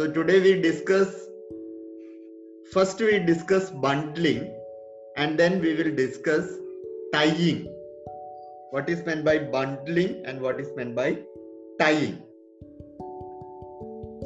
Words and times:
So 0.00 0.10
today 0.10 0.40
we 0.40 0.62
discuss 0.62 1.14
first 2.72 3.00
we 3.00 3.18
discuss 3.18 3.68
bundling 3.70 4.50
and 5.16 5.38
then 5.38 5.60
we 5.60 5.74
will 5.74 5.94
discuss 5.94 6.46
tying. 7.12 7.66
What 8.70 8.88
is 8.88 9.04
meant 9.04 9.26
by 9.26 9.36
bundling 9.40 10.22
and 10.24 10.40
what 10.40 10.58
is 10.58 10.74
meant 10.74 10.94
by 10.94 11.18
tying. 11.78 12.22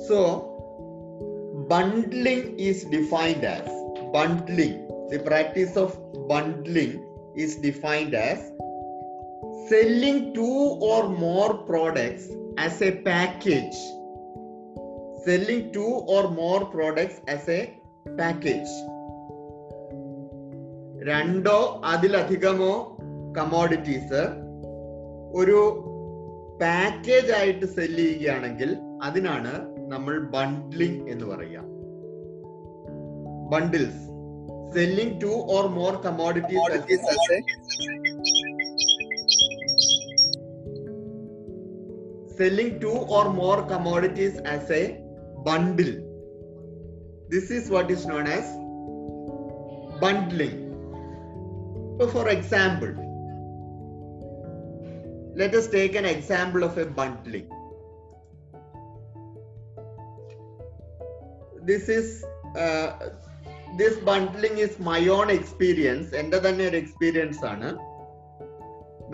So 0.07 1.67
bundling 1.69 2.57
is 2.57 2.85
defined 2.85 3.43
as 3.43 3.67
bundling. 4.13 4.87
The 5.11 5.19
practice 5.27 5.77
of 5.77 5.99
bundling 6.29 7.05
is 7.35 7.57
defined 7.57 8.15
as 8.15 8.39
selling 9.69 10.35
two 10.35 10.79
or 10.93 11.09
more 11.09 11.55
products 11.65 12.29
as 12.59 12.81
a 12.81 12.93
package 12.93 13.75
selling 15.25 15.73
two 15.73 15.93
or 16.07 16.31
more 16.31 16.65
products 16.67 17.21
as 17.27 17.49
a 17.49 17.61
package. 18.17 18.73
രണ്ടോ 21.07 21.57
അതിലധികമോ 21.85 22.75
commodities 23.33 24.21
ഒരു 25.33 25.59
package 26.61 27.33
ആയിട്ട് 27.33 27.67
cell 27.67 28.05
ചെയ്യുകയാണെങ്കിൽ 28.05 28.71
അതിനാണ് 29.03 29.53
നമ്മൾ 29.89 30.15
bundling 30.19 31.11
എന്ന് 31.11 31.27
പറയുക. 31.27 31.65
Bundles 33.51 34.03
selling 34.75 35.21
two 35.23 35.33
or 35.57 35.67
more 35.69 35.95
commodities 35.95 36.81
selling 42.39 42.83
two 42.83 42.93
or 43.17 43.29
more 43.41 43.59
commodities 43.73 44.47
as 44.47 44.73
a 44.73 44.83
bundle. 45.45 45.95
This 47.29 47.51
is 47.51 47.71
what 47.71 47.91
is 47.91 48.05
known 48.07 48.27
as 48.27 48.47
bundling. 50.01 50.61
So, 51.99 52.09
for 52.09 52.29
example, 52.29 52.93
let 55.37 55.55
us 55.55 55.67
take 55.69 55.95
an 55.97 56.05
example 56.05 56.65
of 56.65 56.79
a 56.79 56.87
bundling. 56.87 57.49
This 61.63 61.89
is 61.89 62.25
uh, 62.59 62.91
this 63.79 63.97
bundling 63.99 64.59
is 64.59 64.79
my 64.79 65.01
own 65.09 65.31
experience. 65.39 66.09
എന്റെ 66.21 66.39
തന്നെ 66.45 66.65
ഒരു 66.71 66.79
experience 66.83 67.43
ആണ് 67.53 67.69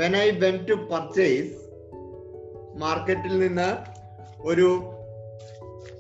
when 0.01 0.15
I 0.25 0.27
went 0.45 0.57
to 0.71 0.75
purchase 0.91 1.55
മാർക്കറ്റിൽ 2.83 3.35
നിന്ന് 3.39 3.69
ഒരു 4.51 4.69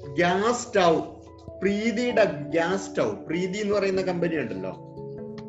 gas 0.07 0.69
stove 0.69 0.93
പ്രീതിയുടെ 1.61 2.25
gas 2.25 2.91
stove 2.91 3.11
Preethi 3.27 3.59
എന്ന് 3.59 3.75
പറയുന്ന 3.75 4.03
കമ്പനി 4.03 4.37
ഉണ്ടല്ലോ. 4.37 4.73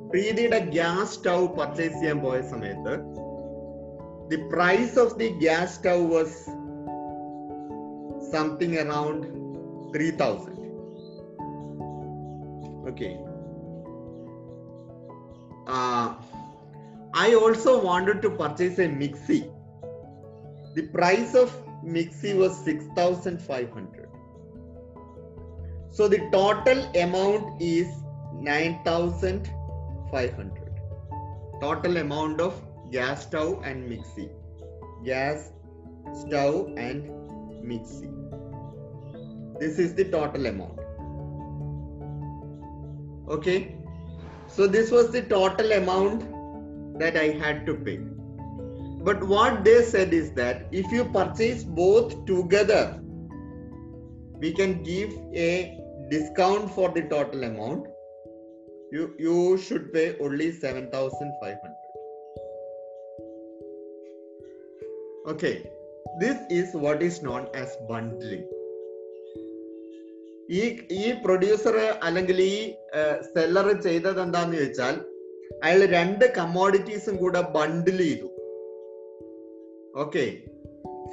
പ്രീതിയുടെ 0.10 0.60
ഗ്യാസ് 0.60 1.14
സ്റ്റൗ 1.14 1.48
പർച്ചേസ് 1.48 1.94
ചെയ്യാൻ 1.94 2.22
പോയ 2.22 2.42
സമയത്ത് 2.42 2.94
the 4.30 4.36
price 4.50 5.00
of 5.00 5.18
the 5.18 5.28
gas 5.28 5.76
stove 5.76 6.06
was 6.06 6.38
something 8.32 8.78
around 8.78 9.28
three 9.96 10.12
thousand 10.12 10.60
okay 12.90 13.10
I 17.20 17.34
also 17.34 17.80
wanted 17.80 18.24
to 18.24 18.28
purchase 18.28 18.82
a 18.82 18.88
mixie 18.88 19.42
the 20.76 20.84
price 20.84 21.36
of 21.36 21.50
mixie 21.84 22.34
was 22.34 22.58
6500 22.66 24.01
so 25.91 26.07
the 26.07 26.19
total 26.31 26.79
amount 27.06 27.62
is 27.62 27.88
9500 28.34 30.72
total 31.62 31.97
amount 31.97 32.41
of 32.41 32.59
gas 32.91 33.28
stove 33.28 33.62
and 33.63 33.88
mixie 33.91 34.30
gas 35.06 35.51
stove 36.24 36.74
and 36.78 37.09
mixie 37.72 38.12
this 39.62 39.78
is 39.78 39.94
the 39.94 40.06
total 40.06 40.47
amount. 40.47 40.80
Okay? 43.30 43.75
So 44.47 44.66
this 44.66 44.90
was 44.90 45.12
the 45.12 45.22
total 45.22 45.74
amount 45.74 46.24
that 46.97 47.16
i 47.16 47.25
had 47.41 47.68
to 47.68 47.75
pay. 47.75 48.00
But 49.09 49.24
what 49.24 49.63
they 49.63 49.84
said 49.84 50.16
is 50.16 50.31
that 50.31 50.68
if 50.72 50.91
you 50.91 51.06
purchase 51.06 51.63
both 51.63 52.25
together 52.25 53.00
we 54.40 54.51
can 54.51 54.81
give 54.81 55.13
a 55.35 55.78
discount 56.12 56.66
for 56.76 56.88
the 56.96 57.04
total 57.14 57.42
amount 57.50 57.84
you 58.96 59.04
you 59.26 59.36
should 59.66 59.86
pay 59.94 60.08
only 60.26 60.48
7500 60.52 61.76
okay 65.34 65.54
this 66.22 66.38
is 66.50 66.74
what 66.86 67.02
is 67.10 67.16
known 67.28 67.44
as 67.62 67.70
bundling. 67.90 68.44
ഈ 70.60 70.62
ഈ 71.02 71.04
producer 71.24 71.76
അല്ലെങ്കിൽ 72.06 72.38
ഈ 72.54 72.56
seller 73.34 73.68
ചെയ്തത് 73.86 74.20
എന്താന്ന് 74.24 74.58
ചോദിച്ചാൽ 74.60 74.96
അയാൾ 75.66 75.82
രണ്ട് 75.98 76.26
കമ്മോഡിറ്റീസും 76.38 77.16
കൂടെ 77.22 77.42
ബണ്ടിൽ 77.56 78.00
ചെയ്തു. 78.06 78.28
Okay 80.04 80.26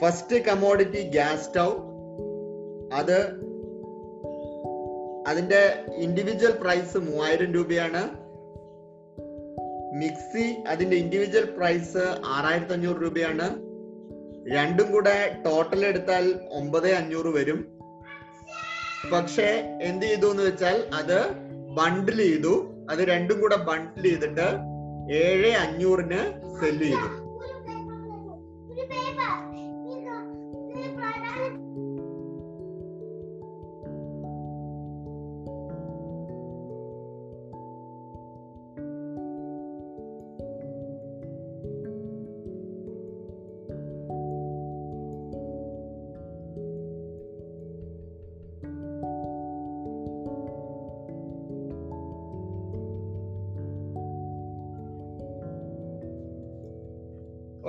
first 0.00 0.36
commodity 0.48 1.02
gas 1.16 1.44
stove 1.48 1.68
അത് 3.00 3.16
അതിന്റെ 5.28 5.84
ഇൻഡിവിജ്വൽ 5.94 6.50
പ്രൈസ് 6.50 6.98
മൂവായിരം 6.98 7.52
രൂപയാണ്. 7.54 8.28
മിക്സി 9.94 10.62
അതിന്റെ 10.68 10.96
ഇൻഡിവിജ്വൽ 10.96 11.44
പ്രൈസ് 11.44 12.16
ആറായിരത്തി 12.26 12.72
അഞ്ഞൂറ് 12.72 13.02
രൂപയാണ്. 13.02 13.56
രണ്ടും 14.54 14.92
കൂടെ 14.92 15.36
ടോട്ടൽ 15.46 15.86
എടുത്താൽ 15.86 16.34
ഒമ്പത് 16.52 16.92
അഞ്ഞൂറ് 16.92 17.26
വരും. 17.26 17.78
പക്ഷെ 19.12 19.78
എന്ത് 19.82 20.06
ചെയ്തു 20.06 20.30
എന്ന് 20.30 20.42
വെച്ചാൽ 20.42 20.90
അത് 20.94 21.28
ബണ്ടിൽ 21.68 22.16
ചെയ്തു. 22.16 22.74
അത് 22.90 22.98
രണ്ടും 22.98 23.40
കൂടെ 23.40 23.56
ബണ്ടിൽ 23.56 24.02
ചെയ്തിട്ട് 24.02 24.46
ഏഴ് 25.12 25.52
അഞ്ഞൂറിന് 25.52 26.18
സെൽ 26.60 26.78
ചെയ്തു. 26.78 27.27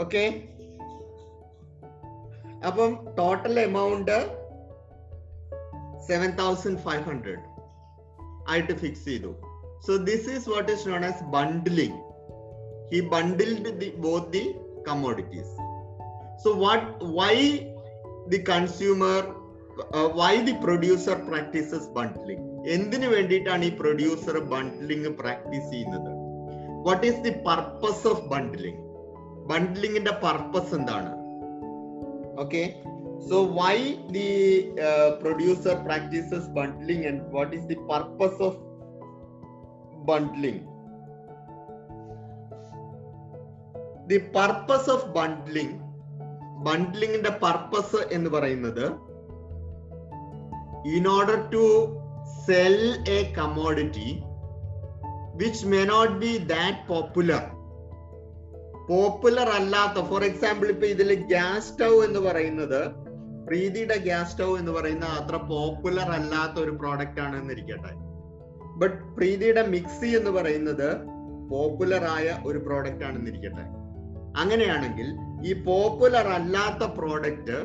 ഓക്കെ. 0.10 0.28
അപ്പം 2.68 2.92
total 3.18 3.60
amount 3.60 4.16
seven 6.08 6.30
thousand 6.40 6.80
five 6.86 7.04
hundred 7.04 7.44
ആയിട്ട് 8.52 8.74
ഫിക്സ് 8.74 9.06
ചെയ്തു. 9.06 9.32
So 9.88 9.92
this 10.08 10.30
is 10.36 10.50
what 10.50 10.72
is 10.72 10.90
known 10.90 11.06
as 11.06 11.24
bundling 11.36 12.00
he 12.94 13.02
bundled 13.14 13.74
the 13.82 13.90
both 14.08 14.34
the 14.34 14.44
commodities 14.90 15.54
so 16.44 16.56
what 16.66 16.90
why 17.20 17.36
the 18.34 18.42
consumer 18.50 19.22
why 20.16 20.34
the 20.50 20.56
producer 20.66 21.18
practises 21.30 21.90
bundling 22.00 22.46
എന്തിനു 22.70 23.08
വേണ്ടിയിട്ടാണ് 23.08 23.64
ഈ 23.64 23.74
producer 23.84 24.40
bundling 24.56 25.16
practice 25.24 25.70
ചെയ്യുന്നത്? 25.72 26.12
What 26.88 27.08
is 27.08 27.24
the 27.30 27.36
purpose 27.48 28.08
of 28.08 28.26
bundling 28.36 28.89
ബണ്ടിലിംഗിന്റെ 29.50 30.12
purpose 30.24 30.76
എന്താണ്? 30.76 31.12
Okay 32.42 32.64
so 33.30 33.38
why 33.54 33.76
the 34.12 34.28
producer 35.22 35.76
practises 35.86 36.50
bundling 36.50 37.08
and 37.08 37.22
what 37.36 37.56
is 37.56 37.68
the 37.68 37.78
purpose 37.90 38.42
of 38.42 38.60
bundling 40.04 40.64
the 44.08 44.18
purpose 44.36 44.90
of 44.90 45.08
bundling 45.10 45.76
ബണ്ടിലിംഗിന്റെ 46.64 47.30
purpose 47.42 48.00
എന്ന് 48.12 48.30
പറയുന്നത് 48.30 48.86
in 50.96 51.08
order 51.08 51.50
to 51.50 51.66
sell 52.48 52.78
a 53.10 53.34
commodity 53.38 54.10
which 55.36 55.68
may 55.68 55.86
not 55.86 56.14
be 56.20 56.38
that 56.48 56.88
popular 56.88 57.44
popular 58.90 59.50
അല്ലാത്ത 59.50 60.00
for 60.10 60.24
example 60.24 60.68
ഇപ്പൊ 60.68 60.88
ഇതിൽ 60.88 61.10
gas 61.28 61.68
stove 61.68 61.94
എന്ന് 62.04 62.20
പറയുന്നത് 62.20 62.82
പ്രീതിയുടെ 63.48 63.98
gas 63.98 64.32
stove 64.32 64.50
എന്ന് 64.58 64.72
പറയുന്ന 64.72 65.06
അത്ര 65.18 65.36
പോപ്പുലർ 65.50 66.10
അല്ലാത്ത 66.12 66.56
ഒരു 66.60 66.72
പ്രോഡക്റ്റ് 66.72 67.22
ആണ് 67.22 67.36
എന്നിരിക്കട്ടെ. 67.42 67.92
ബട്ട് 68.78 68.98
പ്രീതിയുടെ 69.16 69.64
മിക്സി 69.68 70.10
എന്ന് 70.18 70.32
പറയുന്നത് 70.32 70.90
പോപ്പുലർ 71.50 72.04
ആയ 72.08 72.38
ഒരു 72.46 72.60
പ്രോഡക്റ്റ് 72.60 73.04
ആണെന്നിരിക്കട്ടെ 73.04 73.66
അങ്ങനെയാണെങ്കിൽ 74.38 75.08
ഈ 75.48 75.54
പോപ്പുലർ 75.64 76.28
അല്ലാത്ത 76.30 76.84
പ്രോഡക്റ്റ് 76.98 77.58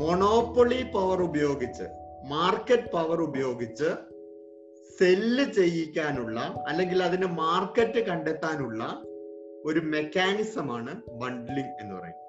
മൊണോപ്പൊളി 0.00 0.80
പവർ 0.94 1.22
ഉപയോഗിച്ച് 1.22 1.86
മാർക്കറ്റ് 2.28 2.92
പവർ 2.92 3.20
ഉപയോഗിച്ച് 3.20 3.88
സെല്ല് 4.98 5.44
ചെയ്യിക്കാനുള്ള 5.54 6.38
അല്ലെങ്കിൽ 6.68 6.98
അതിന് 7.02 7.26
മാർക്കറ്റ് 7.38 8.00
കണ്ടെത്താനുള്ള 8.06 8.82
ഒരു 9.64 9.80
മെക്കാനിസമാണ് 9.92 10.92
ബണ്ടിലിംഗ് 11.20 11.74
എന്ന് 11.80 11.94
പറയുന്നത്. 11.94 12.26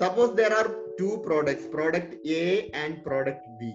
Suppose 0.00 0.32
there 0.32 0.52
are 0.52 0.66
two 1.00 1.08
products 1.26 1.68
product 1.68 2.16
A 2.40 2.46
and 2.82 2.98
product 3.04 3.50
B 3.60 3.70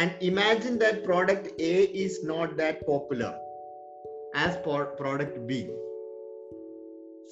and 0.00 0.14
imagine 0.20 0.76
that 0.76 1.00
product 1.04 1.50
A 1.72 1.76
is 2.04 2.20
not 2.26 2.54
that 2.54 2.86
popular 2.86 3.34
as 4.44 4.58
product 5.00 5.40
B 5.50 5.60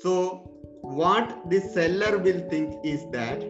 so 0.02 0.14
what 1.02 1.32
the 1.48 1.60
seller 1.76 2.16
will 2.28 2.42
think 2.54 2.74
is 2.94 3.06
that 3.18 3.44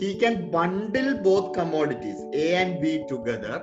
he 0.00 0.08
can 0.22 0.50
bundle 0.50 1.10
both 1.22 1.46
commodities 1.54 2.18
A 2.34 2.46
and 2.54 2.72
B 2.82 3.04
together 3.08 3.56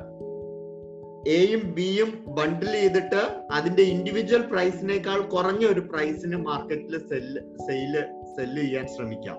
എയും 1.27 1.73
ബിയും 1.75 2.23
ബണ്ടിൽ 2.27 2.71
ചെയ്തിട്ട് 2.71 3.37
അതിന്റെ 3.51 3.81
individual 3.81 4.41
പ്രൈസിനേക്കാൾ 4.41 5.21
കുറഞ്ഞ 5.21 5.65
ഒരു 5.65 5.79
പ്രൈസിന് 5.79 6.35
മാർക്കറ്റിൽ 6.35 6.97
cell 6.97 7.41
sale 7.41 8.01
cell 8.35 8.61
ചെയ്യാൻ 8.61 8.87
ശ്രമിക്കാം. 8.87 9.37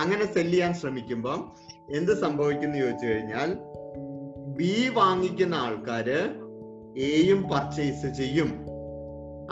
അങ്ങനെ 0.00 0.32
സെല്ല് 0.34 0.52
ചെയ്യാൻ 0.52 0.74
ശ്രമിക്കുമ്പോൾ 0.74 1.38
എന്ത് 1.96 2.20
സംഭവിക്കുന്നു 2.20 2.76
ചോദിച്ചു 2.76 3.06
കഴിഞ്ഞാൽ 3.06 3.56
ബി 4.56 4.88
വാങ്ങിക്കുന്ന 4.88 5.54
ആൾക്കാര് 5.54 6.18
എയും 6.98 7.42
പർച്ചേസ് 7.42 8.14
ചെയ്യും. 8.16 8.66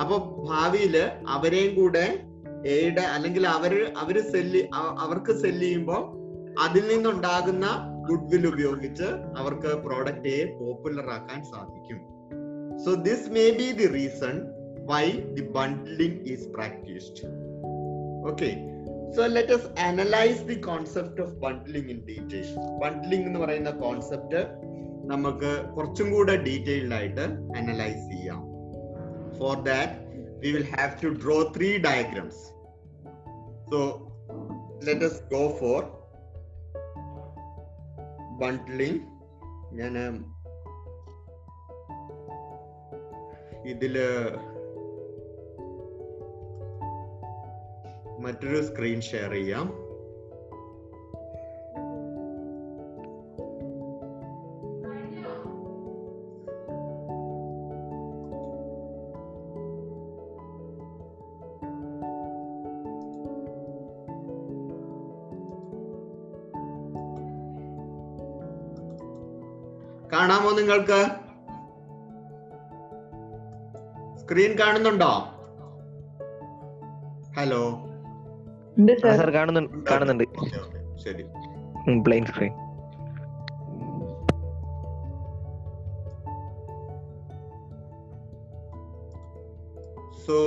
അപ്പൊ 0.00 0.18
ഭാവിയിൽ 0.48 1.10
അവരെയും 1.28 1.74
കൂടെ 1.74 2.20
എയുടെ 2.66 3.00
അല്ലെങ്കിൽ 3.00 3.46
അവർ 3.46 3.92
അവർ 3.98 4.20
സെല്ല് 4.32 4.62
അവർക്ക് 4.74 5.40
സെല്ല് 5.40 5.62
ചെയ്യുമ്പോൾ 5.62 6.18
അതിൽ 6.60 6.88
നിന്നുണ്ടാകുന്ന 6.88 7.66
ഗുഡ് 8.08 8.28
വിൽ 8.32 8.46
ഉപയോഗിച്ച് 8.46 9.08
അവർക്ക് 9.36 9.76
പ്രോഡക്റ്റ് 9.76 10.28
എ 10.28 10.44
പോപ്പുലർ 10.60 11.10
ആക്കാൻ 11.10 11.44
സാധിക്കും. 11.44 11.98
So 12.84 12.94
this 12.94 13.30
may 13.30 13.50
be 13.50 13.72
the 13.72 13.86
reason 13.86 14.36
why 14.86 15.04
the 15.10 15.42
bundling 15.42 16.32
is 16.32 16.48
practised 16.48 17.24
okay 18.30 18.50
so 19.16 19.26
let's 19.52 19.80
analyse 19.80 20.42
the 20.42 20.54
concept 20.54 21.20
of 21.22 21.30
bundling 21.30 21.90
in 21.90 22.00
detail 22.08 22.48
bundling 22.82 23.26
എന്ന് 23.26 23.40
പറയുന്ന 23.40 23.70
കോൺസെപ്റ്റ് 23.70 24.42
നമുക്ക് 25.04 25.64
കുറച്ചും 25.76 26.10
കൂടെ 26.10 26.36
ഡീറ്റെയിൽഡ് 26.36 26.94
ആയിട്ട് 26.94 27.20
അനലൈസ് 27.58 28.02
ചെയ്യാം. 28.10 28.40
For 29.38 29.62
that 29.62 29.94
we 30.42 30.52
will 30.52 30.66
have 30.76 30.92
to 31.02 31.08
draw 31.08 31.52
three 31.56 31.76
diagrams 31.76 32.42
so 33.70 33.78
let's 35.04 35.22
go 35.34 35.48
for 35.60 35.97
bundling 38.40 39.00
ഞാൻ 39.78 39.94
ഇതിൽ 43.68 43.98
മറ്റൊരു 48.24 48.66
സ്ക്രീൻ 48.66 49.00
ഷെയർ 49.00 49.30
ചെയ്യാം. 49.32 49.87
നിങ്ങൾക്ക് 70.68 71.02
സ്ക്രീൻ 74.20 74.52
കാണുന്നുണ്ടോ? 74.58 75.12
ഹലോ 77.36 77.60
സാർ 79.02 79.14
സാർ 79.20 79.30
കാണുന്നുണ്ട്. 79.30 80.24
ശരി. 81.04 81.24
Plain 82.06 82.26
screen 82.32 82.54
So 90.30 90.38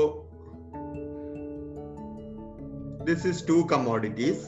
this 3.06 3.22
is 3.30 3.38
two 3.48 3.62
commodities. 3.72 4.42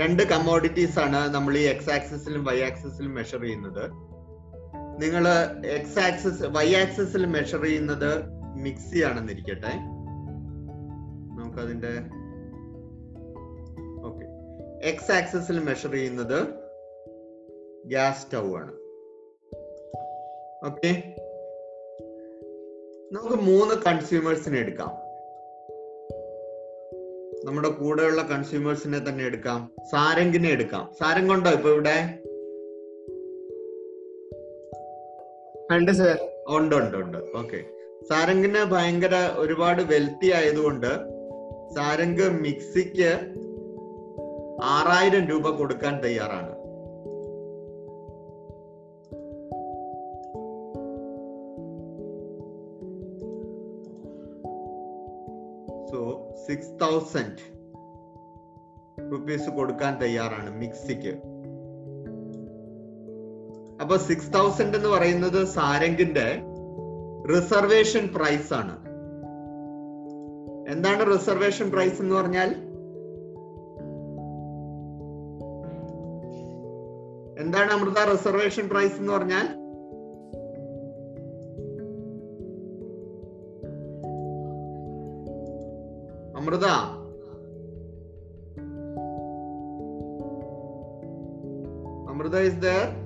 രണ്ട് 0.00 0.22
കമ്മോഡിറ്റീസ് 0.30 0.98
ആണ് 0.98 1.20
നമ്മൾ 1.34 1.52
ഈ 1.58 1.62
എക്സ് 1.74 1.90
ആക്സിസിലും 1.90 2.42
വൈ 2.44 2.56
ആക്സിസിലും 2.70 3.14
മെഷർ 3.18 3.40
ചെയ്യുന്നത്. 3.40 3.84
നിങ്ങൾ 4.98 5.28
എക്സ് 5.66 5.98
ആക്സിസ് 5.98 6.42
വൈ 6.42 6.74
ആക്സിസിൽ 6.74 7.26
മെഷർ 7.26 7.62
ചെയ്യുന്നത് 7.62 8.10
മിക്സി 8.56 8.98
ആണെന്നിരിക്കട്ടെ 9.02 9.72
നമുക്കതിന്റെ 11.38 11.92
ഓക്കെ 14.06 14.24
എക്സ് 14.88 15.12
ആക്സിസിൽ 15.12 15.58
മെഷർ 15.58 15.92
ചെയ്യുന്നത് 15.92 16.38
ഗ്യാസ് 17.86 18.26
സ്റ്റൗ 18.26 18.56
ആണ്. 18.56 18.72
ഓക്കെ 20.66 20.92
നമുക്ക് 23.12 23.36
മൂന്ന് 23.36 23.74
കൺസ്യൂമേഴ്സിനെ 23.74 24.58
എടുക്കാം. 24.58 24.92
നമ്മുടെ 27.44 27.68
കൂടെയുള്ള 27.68 28.22
കൺസ്യൂമേഴ്സിനെ 28.22 28.98
തന്നെ 28.98 29.24
എടുക്കാം. 29.24 29.70
സാരംഗിനെ 29.90 30.48
എടുക്കാം. 30.48 30.92
സാരം 31.00 31.28
കൊണ്ടോ 31.28 31.50
ഇപ്പൊ 31.50 31.70
ഇവിടെ? 31.70 32.18
ഉണ്ട് 35.72 35.92
സർ 35.92 36.18
ഉണ്ട് 36.48 36.76
ഉണ്ട് 36.76 36.96
ഉണ്ട്. 36.96 37.18
ഓക്കെ 37.38 37.60
സാരംഗിന് 38.08 38.64
ഭയങ്കര 38.64 39.14
ഒരുപാട് 39.36 39.82
വെൽത്തി 39.82 40.26
ആയതുകൊണ്ട് 40.26 40.90
സാരംഗ് 41.74 42.28
മിക്സിക്ക് 42.28 43.10
ആറായിരം 44.62 45.26
രൂപ 45.26 45.50
കൊടുക്കാൻ 45.50 46.02
തയ്യാറാണ്. 46.02 46.52
സോ 55.90 56.28
സിക്സ് 56.46 56.72
തൗസൻഡ് 56.82 57.54
റുപ്പീസ് 59.12 59.50
കൊടുക്കാൻ 59.50 60.00
തയ്യാറാണ് 60.00 60.60
മിക്സിക്ക്. 60.60 61.33
അപ്പൊ 63.84 63.96
സിക്സ് 63.96 64.34
തൗസൻഡ് 64.34 64.76
എന്ന് 64.76 64.88
പറയുന്നത് 64.88 65.46
സാരംഗിന്റെ 65.46 66.42
റിസർവേഷൻ 67.34 68.08
പ്രൈസ് 68.14 68.52
ആണ്. 68.52 68.78
എന്താണ് 70.72 71.12
റിസർവേഷൻ 71.12 71.70
പ്രൈസ് 71.70 72.02
എന്ന് 72.02 72.14
പറഞ്ഞാൽ? 72.14 72.54
എന്താണ് 77.38 77.70
അമൃത 77.72 78.10
റിസർവേഷൻ 78.12 78.68
പ്രൈസ് 78.68 78.94
എന്ന് 78.94 79.12
പറഞ്ഞാൽ? 79.12 79.46
അമൃത. 86.36 86.66
അമൃത 92.10 92.38
ഇസ് 92.38 92.56
ദർ 92.56 93.03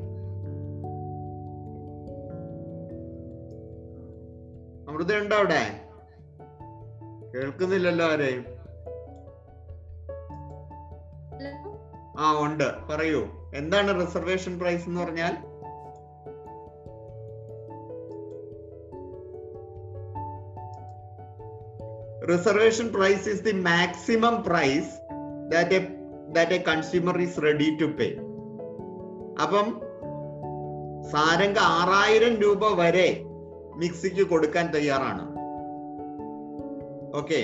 ഉണ്ടോ 5.18 5.36
അവിടെ? 5.36 5.80
കേൾക്കുന്നില്ലല്ലോ 7.34 8.06
ആരെയും? 8.06 8.58
ആ 12.18 12.38
ഉണ്ട്. 12.40 12.88
പറയൂ. 12.88 13.26
എന്താണ് 13.54 14.06
റിസർവേഷൻ 14.06 14.58
പ്രൈസ് 14.58 14.88
എന്ന് 14.88 15.00
പറഞ്ഞാൽ? 15.00 15.58
Reservation 22.32 22.92
price 22.92 23.28
is 23.28 23.42
the 23.42 23.52
maximum 23.52 24.44
price 24.44 24.90
that 25.48 25.70
a 25.70 25.78
that 26.28 26.52
a 26.52 26.62
consumer 26.62 27.20
is 27.20 27.42
ready 27.42 27.78
to 27.80 27.84
pay 27.84 28.14
അപ്പം 29.42 29.80
സാരംഗ 31.10 31.58
ആറായിരം 31.58 32.36
രൂപ 32.36 32.80
വരെ 32.80 33.27
മിക്സിക്ക് 33.78 34.22
കൊടുക്കാൻ 34.22 34.66
തയ്യാറാണ്. 34.74 35.24
ഓക്കെ 37.18 37.40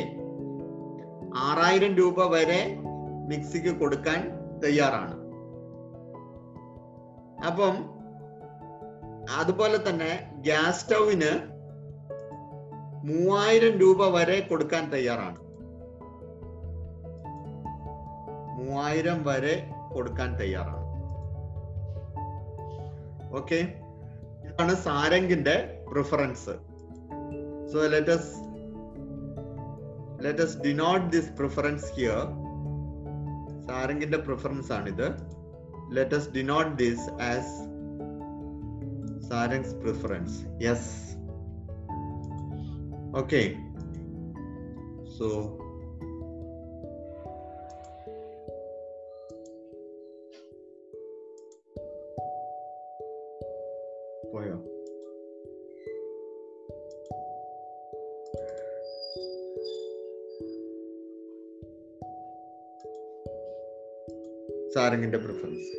ആറായിരം 1.37 1.95
രൂപ 1.95 2.27
വരെ 2.33 2.77
മിക്സിക്ക് 3.29 3.79
കൊടുക്കാൻ 3.79 4.21
തയ്യാറാണ്. 4.65 5.15
അപ്പം 7.47 7.75
അതുപോലെ 9.39 9.79
തന്നെ 9.89 10.31
ഗ്യാസ് 10.41 10.81
സ്റ്റൗവിന് 10.81 11.33
മൂവായിരം 13.05 13.79
രൂപ 13.79 14.09
വരെ 14.09 14.41
കൊടുക്കാൻ 14.41 14.91
തയ്യാറാണ്. 14.91 15.39
മൂവായിരം 18.57 19.25
വരെ 19.25 19.55
കൊടുക്കാൻ 19.95 20.37
തയ്യാറാണ്. 20.37 20.85
ഓക്കെ 23.37 23.61
ഇതാണ് 24.49 24.75
സാരംഗിന്റെ 24.75 25.74
preference 25.86 26.54
so 27.72 27.80
let's 27.88 28.32
let's 30.22 30.58
denote 30.62 31.12
this 31.12 31.32
preference 31.32 31.90
here 31.94 32.22
സാരംഗിന്റെ 33.66 34.18
preference 34.18 34.72
ആണിത് 34.72 35.08
let's 35.92 36.30
denote 36.32 36.72
this 36.78 37.08
as 37.30 37.54
Sarang's 39.30 39.76
preference 39.76 40.38
yes 40.60 40.90
okay 43.16 43.42
so 45.18 45.28
സാരംഗിന്റെ 64.85 65.19
പ്രിഫറൻസ് 65.19 65.71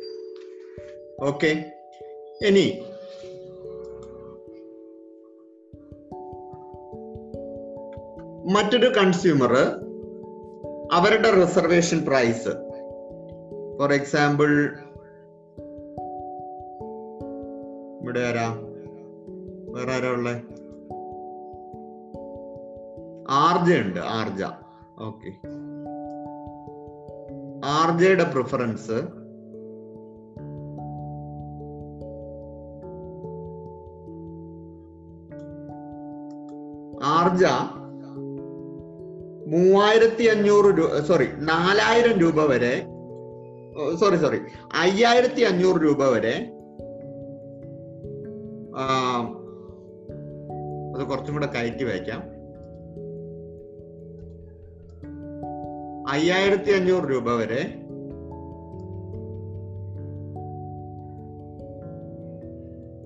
ഓക്കെ 1.22 1.72
ഇനി 2.46 2.82
മറ്റൊരു 8.52 8.88
കൺസ്യൂമർ 8.88 9.52
അവരുടെ 10.92 11.30
റിസർവേഷൻ 11.40 12.04
പ്രൈസ് 12.06 12.48
ഫോർ 13.78 13.92
എക്സാമ്പിൾ 13.92 14.50
ഇവിടെ 18.02 18.20
ആരാ? 18.20 18.48
വേറെ 19.68 19.92
ആരാ 19.92 20.08
ഉള്ളേ? 20.08 20.34
ആർജ 23.30 23.72
ഉണ്ട് 23.72 24.00
ആർജ. 24.00 24.42
ഓക്കെ 25.00 25.30
ആർജയുടെ 27.66 28.24
പ്രിഫറൻസ് 28.24 28.98
ആർജ 37.04 37.44
മൂവായിരത്തി 39.46 40.24
അഞ്ഞൂറ് 40.24 40.78
രൂപ 40.78 41.00
സോറി 41.00 41.26
നാലായിരം 41.38 42.18
രൂപ 42.18 42.46
വരെ 42.46 42.74
സോറി 43.96 44.16
സോറി 44.16 44.38
അയ്യായിരത്തി 44.74 45.42
അഞ്ഞൂറ് 45.42 45.76
രൂപ 45.82 46.04
വരെ 46.08 46.52
അത് 50.94 51.04
കുറച്ചും 51.04 51.34
കൂടെ 51.34 51.46
കയറ്റി 51.46 51.84
വയ്ക്കാം. 51.84 52.35
അയ്യായിരത്തി 56.08 56.70
അഞ്ഞൂറ് 56.70 57.04
രൂപ 57.04 57.28
വരെ 57.34 57.62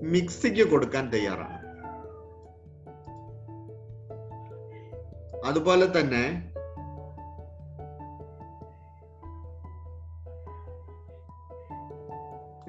മിക്സിക്ക് 0.03 0.69
കൊടുക്കാൻ 0.69 1.09
തയ്യാറാണ്. 1.13 1.57
അതുപോലെ 5.45 5.85
തന്നെ 5.85 6.23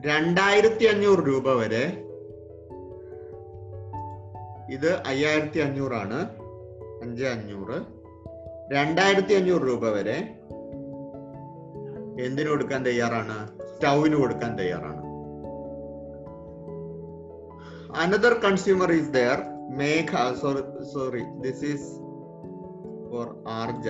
രണ്ടായിരത്തി 0.07 0.85
അഞ്ഞൂറ് 0.85 1.19
രൂപ 1.19 1.49
വരെ 1.53 1.85
ഇത് 4.71 4.91
അയ്യായിരത്തി 5.07 5.59
അഞ്ഞൂറാണ് 5.59 6.21
അഞ്ച് 7.03 7.25
അഞ്ഞൂറ്. 7.25 8.02
രണ്ടായിരത്തി 8.73 9.35
അഞ്ഞൂറ് 9.35 9.63
രൂപ 9.63 9.89
വരെ 9.89 10.39
എന്തിനു 12.21 12.51
കൊടുക്കാൻ 12.51 12.87
തയ്യാറാണ്? 12.87 13.59
സ്റ്റൗവിന് 13.77 14.17
കൊടുക്കാൻ 14.17 14.59
തയ്യാറാണ്. 14.59 15.03
Another 17.97 18.33
consumer 18.35 18.93
is 18.93 19.11
there 19.11 19.39
Megha 19.77 20.35
sorry 20.35 20.85
sorry 20.95 21.23
this 21.41 21.65
is 21.65 21.91
for 23.11 23.45
Aarja. 23.49 23.89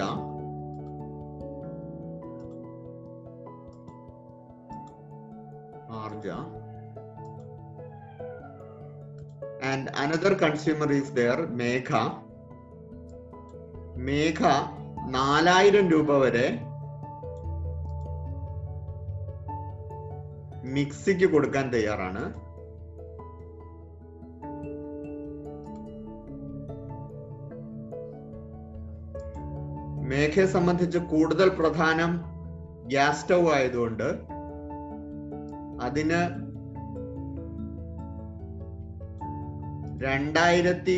Aarja. 5.92 6.28
And 9.64 9.90
another 9.96 10.32
consumer 10.32 10.92
is 10.92 11.12
there 11.12 11.46
Megha. 11.46 11.96
Megha 14.06 14.40
നാലായിരം 15.16 15.86
രൂപ 15.92 16.12
വരെ 16.22 16.46
മിക്സിക്ക് 20.74 21.26
കൊടുക്കാൻ 21.32 21.66
തയ്യാറാണ്. 21.74 22.22
മേഘയെ 30.10 30.46
സംബന്ധിച്ച് 30.54 30.98
കൂടുതൽ 31.12 31.48
പ്രധാനം 31.60 32.12
ഗ്യാസ് 32.92 33.20
സ്റ്റൗ 33.22 33.40
ആയതുകൊണ്ട് 33.56 34.08
അതിന് 35.86 36.20
രണ്ടായിരത്തി 40.06 40.96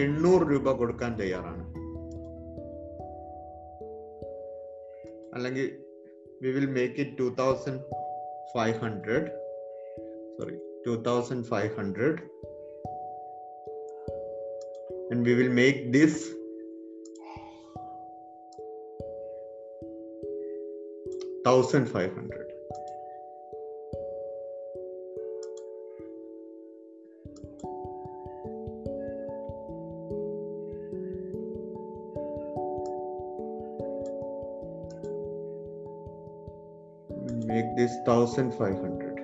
എണ്ണൂറ് 0.00 0.44
രൂപ 0.52 0.72
കൊടുക്കാൻ 0.72 1.12
തയ്യാറാണ്. 1.20 1.53
അല്ലെങ്കിൽ 5.34 5.66
we 6.42 6.50
will 6.50 6.70
make 6.78 7.00
it 7.00 7.16
two 7.18 7.26
thousand 7.42 7.82
five 8.52 8.76
hundred 8.76 9.28
sorry 10.38 10.56
two 10.86 10.94
thousand 11.10 11.44
five 11.44 11.72
hundred 11.74 12.20
and 15.10 15.26
we 15.26 15.34
will 15.34 15.52
make 15.52 15.92
this 15.92 16.14
thousand 21.44 21.86
five 21.86 22.12
hundred. 22.14 22.53
make 37.54 37.76
this 37.76 37.92
1500 38.04 39.20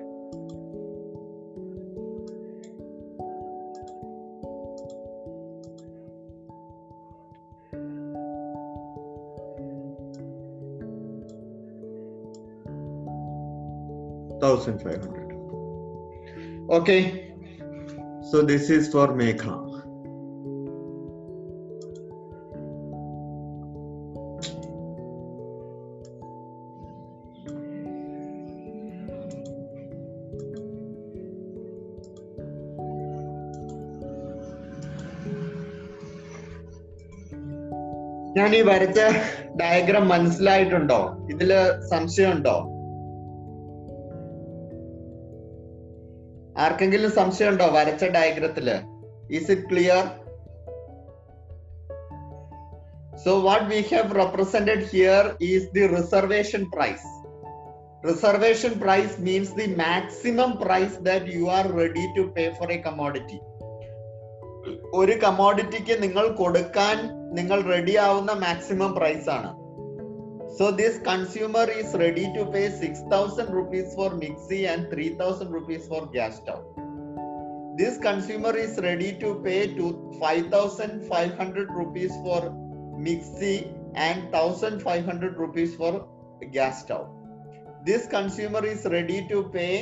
1500 14.39 16.69
okay. 16.69 17.33
So 18.31 18.43
this 18.43 18.69
is 18.69 18.89
for 18.91 19.07
Megha. 19.09 19.70
ഞാൻ 38.41 38.55
ഈ 38.55 38.61
വരച്ച 38.61 38.99
ഡയഗ്രാം 39.61 40.07
മനസ്സിലായിട്ടുണ്ടോ? 40.09 41.17
ഇതിൽ 41.29 41.51
സംശയമുണ്ടോ? 41.89 42.55
ആർക്കെങ്കിലും 46.57 47.11
സംശയമുണ്ടോ 47.11 47.67
വരച്ച 47.67 48.03
ഡയഗ്രത്തിൽ 48.05 48.69
is 49.31 49.51
it 49.51 49.69
clear 49.69 50.03
so 53.25 53.39
what 53.39 53.65
we 53.65 53.79
have 53.81 54.15
represented 54.15 54.83
here 54.83 55.35
is 55.41 55.69
the 55.71 55.87
reservation 55.87 56.63
price 56.75 57.09
reservation 58.07 58.79
price 58.79 59.21
means 59.21 59.55
the 59.55 59.75
maximum 59.75 60.51
price 60.51 60.99
that 61.01 61.25
you 61.25 61.45
are 61.49 61.67
ready 61.77 62.05
to 62.17 62.21
pay 62.21 62.49
for 62.49 62.71
a 62.71 62.77
commodity 62.77 63.39
ഒരു 64.93 65.11
കമോഡിറ്റിക്ക് 65.23 66.03
നിങ്ങൾ 66.03 66.27
കൊടുക്കാൻ 66.31 67.20
നിങ്ങൾ 67.38 67.60
റെഡി 67.74 67.94
ആവുന്ന 68.06 68.32
മാക്സിമം 68.46 68.92
പ്രൈസ് 68.98 69.28
ആണ് 69.36 69.50
so 70.58 70.66
this 70.80 71.00
consumer 71.10 71.68
is 71.80 71.94
ready 72.04 72.26
to 72.36 72.44
pay 72.54 72.62
six 72.82 73.04
thousand 73.14 73.54
rupees 73.58 73.92
for 73.98 74.10
mixie 74.24 74.60
and 74.72 74.88
three 74.94 75.06
thousand 75.22 75.54
rupees 75.58 75.86
for 75.92 76.04
gas 76.16 76.36
stove 76.40 76.58
this 77.78 77.98
consumer 77.98 78.56
is 78.56 78.78
ready 78.78 79.08
to 79.22 79.30
pay 79.36 79.74
to 79.78 79.86
5500 80.18 81.64
rupees 81.70 82.12
for 82.24 82.38
mixie 82.98 83.58
and 83.96 84.32
1500 84.32 85.36
rupees 85.36 85.74
for 85.74 85.90
gas 86.52 86.76
stove 86.82 87.08
this 87.84 88.06
consumer 88.06 88.64
is 88.64 88.84
ready 88.86 89.18
to 89.28 89.42
pay 89.48 89.74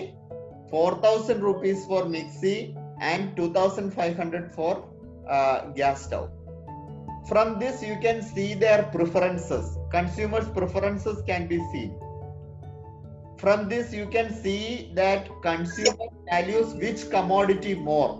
4000 0.73 1.41
rupees 1.41 1.87
for 1.87 2.03
mixie 2.07 2.59
and 3.03 3.37
2500 3.37 4.53
for 4.53 4.73
uh, 5.29 5.57
gas 5.73 6.05
stove 6.07 6.31
from 7.30 7.60
this 7.60 7.82
you 7.82 7.98
can 7.98 8.22
see 8.24 8.54
their 8.56 8.84
preferences 8.96 9.66
consumers 9.90 10.48
preferences 10.50 11.18
can 11.28 11.48
be 11.48 11.60
seen 11.72 11.92
from 13.40 13.70
this 13.70 13.94
you 13.94 14.08
can 14.08 14.30
see 14.44 14.64
that 14.94 15.30
consumer 15.42 16.08
values 16.32 16.74
which 16.76 17.10
commodity 17.10 17.76
more 17.90 18.12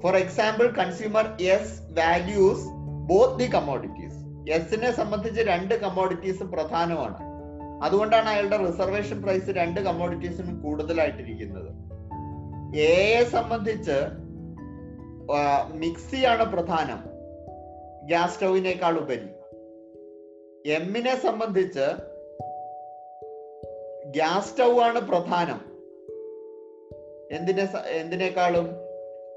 for 0.00 0.16
example 0.16 0.68
consumer 0.72 1.24
s 1.58 1.68
values 2.00 2.60
both 3.12 3.32
the 3.42 3.48
commodities 3.48 4.14
എസിനെ 4.56 4.90
സംബന്ധിച്ച് 4.98 5.42
രണ്ട് 5.50 5.72
കമ്മോഡിറ്റീസും 5.80 6.48
പ്രധാനമാണ് 6.52 7.18
അതുകൊണ്ടാണ് 7.84 8.28
അയാളുടെ 8.32 8.58
reservation 8.62 9.18
price 9.24 9.50
രണ്ട് 9.58 9.80
കമ്മോഡിറ്റീസിനും 9.80 10.54
കൂടുതലായിട്ടിരിക്കുന്നത് 10.62 11.68
എയെ 12.86 13.20
സംബന്ധിച്ച് 13.34 13.96
മിക്സിയാണ് 15.82 16.44
പ്രധാനം 16.54 17.00
gas 18.08 18.34
സ്റ്റൗവിനേക്കാൾ 18.34 18.98
ഉപരി 18.98 19.28
എമ്മിനെ 20.66 21.14
സംബന്ധിച്ച് 21.22 21.86
ഗ്യാസ് 24.06 24.50
സ്റ്റൗ 24.50 24.80
ആണ് 24.80 25.00
പ്രധാനം. 25.00 25.60
എന്തിനെ 27.30 27.68
എന്തിനേക്കാളും? 27.86 28.68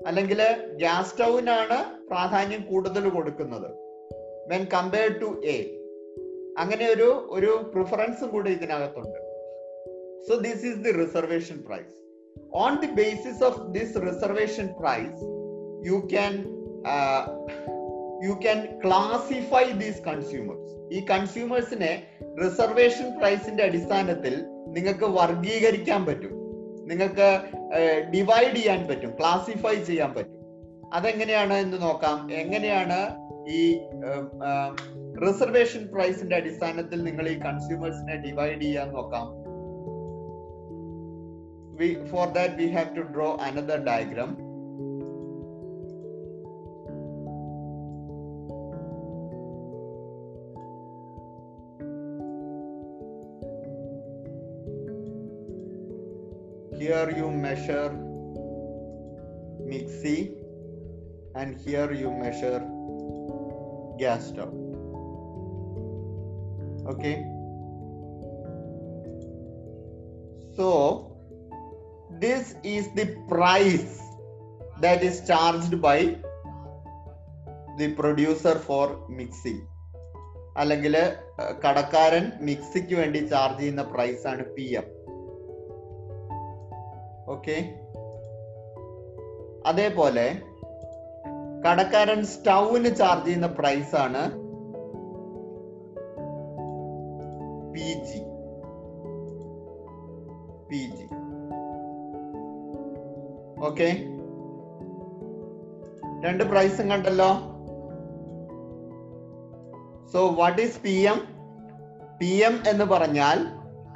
അല്ലെങ്കിൽ 0.08 0.42
ഗ്യാസ് 0.76 1.12
സ്റ്റൗവിനാണ് 1.12 2.10
പ്രാധാന്യം 2.10 2.62
കൂടുതൽ 2.72 3.10
കൊടുക്കുന്നത്. 3.10 3.70
വെൻ 4.48 4.64
കമ്പയർഡ് 4.74 5.22
ടു 5.22 5.30
എ 5.46 5.58
അങ്ങനെ 6.58 6.86
ഒരു 6.94 7.10
ഒരു 7.30 7.72
പ്രിഫറൻസും 7.76 8.30
കൂടെ 8.30 8.50
ഇതിനകത്തുണ്ട്. 8.50 9.20
So 10.30 10.36
this 10.36 10.66
is 10.66 10.78
the 10.78 10.92
reservation 10.92 11.64
price 11.68 11.94
on 12.54 12.80
the 12.80 12.88
basis 13.02 13.44
of 13.44 13.60
this 13.68 13.96
reservation 13.96 14.68
price 14.80 15.22
you 15.88 15.98
can 16.14 16.34
you 18.24 18.32
can 18.42 18.80
classify 18.86 19.72
these 19.72 20.02
consumers 20.02 20.72
ഈ 20.94 21.06
കൺസ്യൂമേഴ്സിനെ 21.06 22.04
റിസർവേഷൻ 22.46 23.20
പ്രൈസിന്റെ 23.20 23.64
അടിസ്ഥാനത്തിൽ 23.64 24.46
നിങ്ങൾക്ക് 24.68 25.04
വർഗീകരിക്കാൻ 25.04 26.06
പറ്റും. 26.06 26.34
നിങ്ങൾക്ക് 26.88 27.40
ഡിവൈഡ് 28.14 28.56
ചെയ്യാൻ 28.56 28.88
പറ്റും 28.88 29.12
ക്ലാസിഫൈ 29.20 29.76
ചെയ്യാൻ 29.76 30.14
പറ്റും. 30.14 30.38
അതെങ്ങനെയാണ് 30.94 31.54
എന്ന് 31.54 31.82
നോക്കാം. 31.82 32.34
എങ്ങനെയാണ് 32.34 33.00
ഈ 33.50 33.80
റിസർവേഷൻ 35.28 35.88
പ്രൈസിന്റെ 35.88 36.36
അടിസ്ഥാനത്തിൽ 36.36 37.04
നിങ്ങൾ 37.04 37.30
ഈ 37.30 37.40
കൺസ്യൂമേഴ്സിനെ 37.40 38.16
ഡിവൈഡ് 38.16 38.62
ചെയ്യാൻ 38.62 38.90
നോക്കാം. 38.92 39.28
For 42.12 42.28
that 42.28 42.56
we 42.56 42.66
have 42.66 42.96
to 42.98 43.02
draw 43.02 43.38
another 43.42 43.80
diagram 43.86 44.32
here 56.92 57.12
you 57.18 57.28
measure 57.44 57.90
mixie 59.72 60.22
and 61.36 61.56
here 61.58 61.90
you 61.94 62.10
measure 62.14 62.60
gas 64.00 64.26
stove 64.28 64.56
okay 66.94 67.14
so 70.58 70.68
this 72.20 72.56
is 72.66 72.92
the 72.94 73.08
price 73.30 73.98
that 74.82 75.02
is 75.02 75.26
charged 75.26 75.82
by 75.82 75.98
the 77.78 77.90
producer 77.94 78.56
for 78.70 78.86
mixie 79.20 79.60
അല്ലെങ്കിൽ 80.62 80.96
കടക്കാരൻ 81.64 82.26
മിക്സിക്ക് 82.48 82.96
വേണ്ടി 82.96 83.20
charge 83.30 83.60
ചെയ്യുന്ന 83.60 83.84
പ്രൈസാണ് 83.92 84.44
P 84.56 84.66
M 84.80 84.88
okay. 87.32 87.58
അതേപോലെ 89.66 90.42
കടക്കാരൻ 91.66 92.26
സ്റ്റൗവിന് 92.26 92.96
charge 92.96 93.26
ചെയ്യുന്ന 93.26 93.48
price 93.48 93.96
ആണ് 93.96 94.24
P 97.74 97.88
G 98.04 98.20
P 100.70 100.78
G 100.98 101.08
okay. 103.66 103.90
രണ്ട് 106.26 106.44
പ്രൈസും 106.44 106.90
കണ്ടല്ലോ. 106.90 107.32
So 110.14 110.30
what 110.30 110.62
is 110.62 110.82
P 110.82 110.90
M 110.90 111.20
P 112.20 112.26
M 112.26 112.60
എന്ന് 112.68 112.86
പറഞ്ഞാൽ 112.86 113.38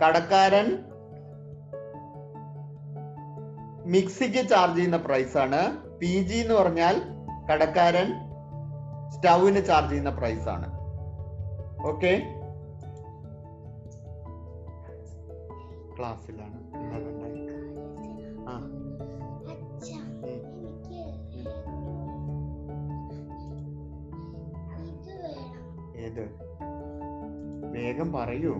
കടക്കാരൻ 0.03 0.94
മിക്സിക്ക് 3.85 4.49
ചാർജ് 4.49 4.75
ചെയ്യുന്ന 4.75 4.97
പ്രൈസ് 4.97 5.37
ആണ്. 5.37 5.77
പി 5.99 6.05
ജി 6.05 6.35
എന്ന് 6.37 6.53
പറഞ്ഞാൽ 6.53 7.01
കടക്കാരൻ 7.51 8.13
സ്റ്റൗവിന് 9.09 9.65
ചാർജ് 9.65 9.91
ചെയ്യുന്ന 9.91 10.09
പ്രൈസ് 10.09 10.49
ആണ്. 10.49 10.79
ഓക്കെ 11.87 12.21
ക്ലാസ്സിലാണ്. 15.97 16.65
ഏത്? 25.97 26.29
വേഗം 27.71 28.13
പറയൂ. 28.13 28.55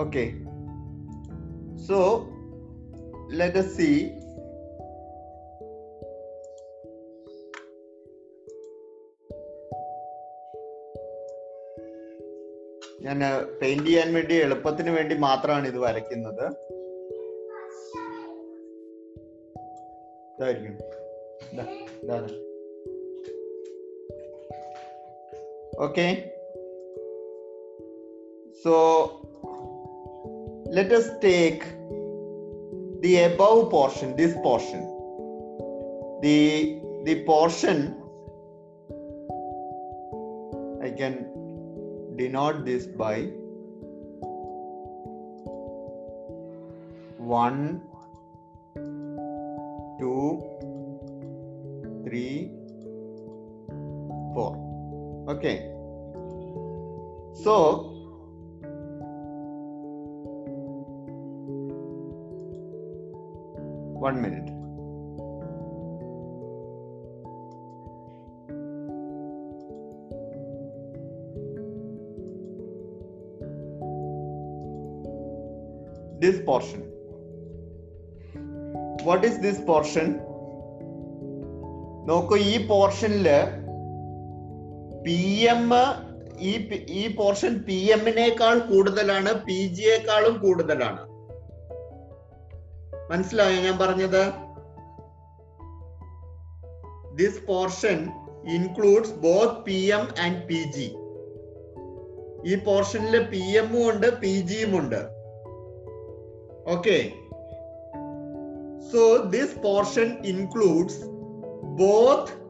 Okay 0.00 0.55
so 1.88 2.28
let 3.36 3.54
us 3.54 3.68
see. 3.78 3.96
ഞാൻ 13.02 13.20
പെയിന്റ് 13.62 13.86
ചെയ്യാൻ 13.86 14.14
വേണ്ടി 14.14 14.34
എളുപ്പത്തിന് 14.34 14.90
വേണ്ടി 14.90 15.14
മാത്രമാണ് 15.14 15.66
ഇത് 15.66 15.78
വരയ്ക്കുന്നത്. 15.78 16.44
ഇതായിരിക്കും. 20.38 20.78
So 28.64 28.74
so 29.42 29.45
let 30.70 30.92
us 30.92 31.10
take 31.20 31.64
the 33.02 33.22
above 33.24 33.70
portion 33.70 34.16
this 34.16 34.34
portion. 34.42 34.80
The 36.22 36.80
the 37.04 37.22
portion 37.24 38.02
i 40.82 40.90
can 40.90 41.14
denote 42.16 42.64
this 42.64 42.86
by 42.86 43.16
one 47.18 47.82
two 49.98 50.42
three 52.04 52.52
four. 54.34 54.52
Okay. 55.28 55.72
So 57.34 57.95
one 63.98 64.20
minute 64.20 64.48
this 76.20 76.40
portion. 76.40 76.80
What 79.02 79.24
is 79.24 79.38
this 79.38 79.60
portion? 79.62 80.08
നോക്കൂ 82.08 82.36
ഈ 82.36 82.66
പോർഷനിൽ 82.66 83.26
P 85.04 85.16
M 85.52 85.62
ഈ 86.90 87.02
portion 87.16 87.52
P 87.58 87.78
എമ്മിനേക്കാൾ 87.94 88.58
കൂടുതലാണ് 88.58 89.30
P 89.46 89.56
ജിയേക്കാളും 89.66 90.34
കൂടുതലാണ് 90.38 91.00
മനസ്സിലായോ 93.10 93.62
ഞാൻ 93.62 93.78
പറഞ്ഞത്? 93.78 94.22
This 97.14 97.46
portion 97.46 98.08
includes 98.48 99.14
both 99.14 99.60
P 99.64 99.90
M 99.90 100.08
and 100.22 100.42
P 100.42 100.62
G 100.76 100.96
ഈ 102.46 102.54
പോർഷനിൽ 102.54 103.22
പി 103.22 103.42
എമ്മും 103.58 103.90
ഉണ്ട് 103.90 104.18
പി 104.18 104.40
ജിയും 104.40 104.78
ഉണ്ട്. 104.78 105.00
Okay 106.68 107.12
so 108.92 109.16
this 109.16 109.58
portion 109.58 110.16
includes 110.24 111.04
both 111.62 112.46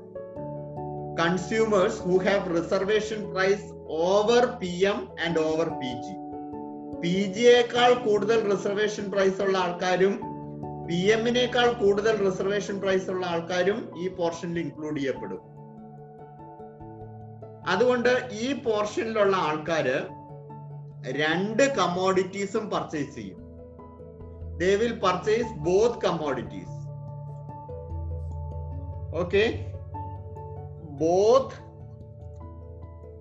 consumers 1.21 1.95
who 2.07 2.17
have 2.27 2.43
reservation 2.57 3.21
price 3.35 3.63
over 4.09 4.43
PM 4.61 4.99
and 5.25 5.35
over 5.39 5.69
PG. 5.81 6.07
P 7.01 7.33
ജിയേക്കാൾ 7.33 7.95
കൂടുതൽ 7.95 8.51
റിസർവേഷൻ 8.51 9.11
പ്രൈസ് 9.11 9.43
ഉള്ള 9.43 9.59
ആൾക്കാരും 9.59 10.36
പി 10.89 10.95
എമ്മിനേക്കാൾ 10.95 11.73
കൂടുതൽ 11.73 12.31
റിസർവേഷൻ 12.31 12.81
പ്രൈസ് 12.81 13.11
ഉള്ള 13.11 13.27
ആൾക്കാരും 13.27 13.99
ഈ 13.99 14.09
പോർഷനിൽ 14.09 14.59
ഇൻക്ലൂഡ് 14.59 14.97
ചെയ്യപ്പെടും. 14.97 15.41
അതുകൊണ്ട് 17.69 18.29
ഈ 18.33 18.63
പോർഷനിലുള്ള 18.63 19.37
ആൾക്കാര് 19.37 19.97
രണ്ട് 21.11 21.77
കമ്മോഡിറ്റീസും 21.77 22.71
പർച്ചേസ് 22.71 23.15
ചെയ്യും. 23.15 23.39
They 24.59 24.75
will 24.75 24.99
purchase 24.99 25.59
both 25.59 26.01
commodities 26.07 26.77
okay 29.17 29.45
both 30.91 31.57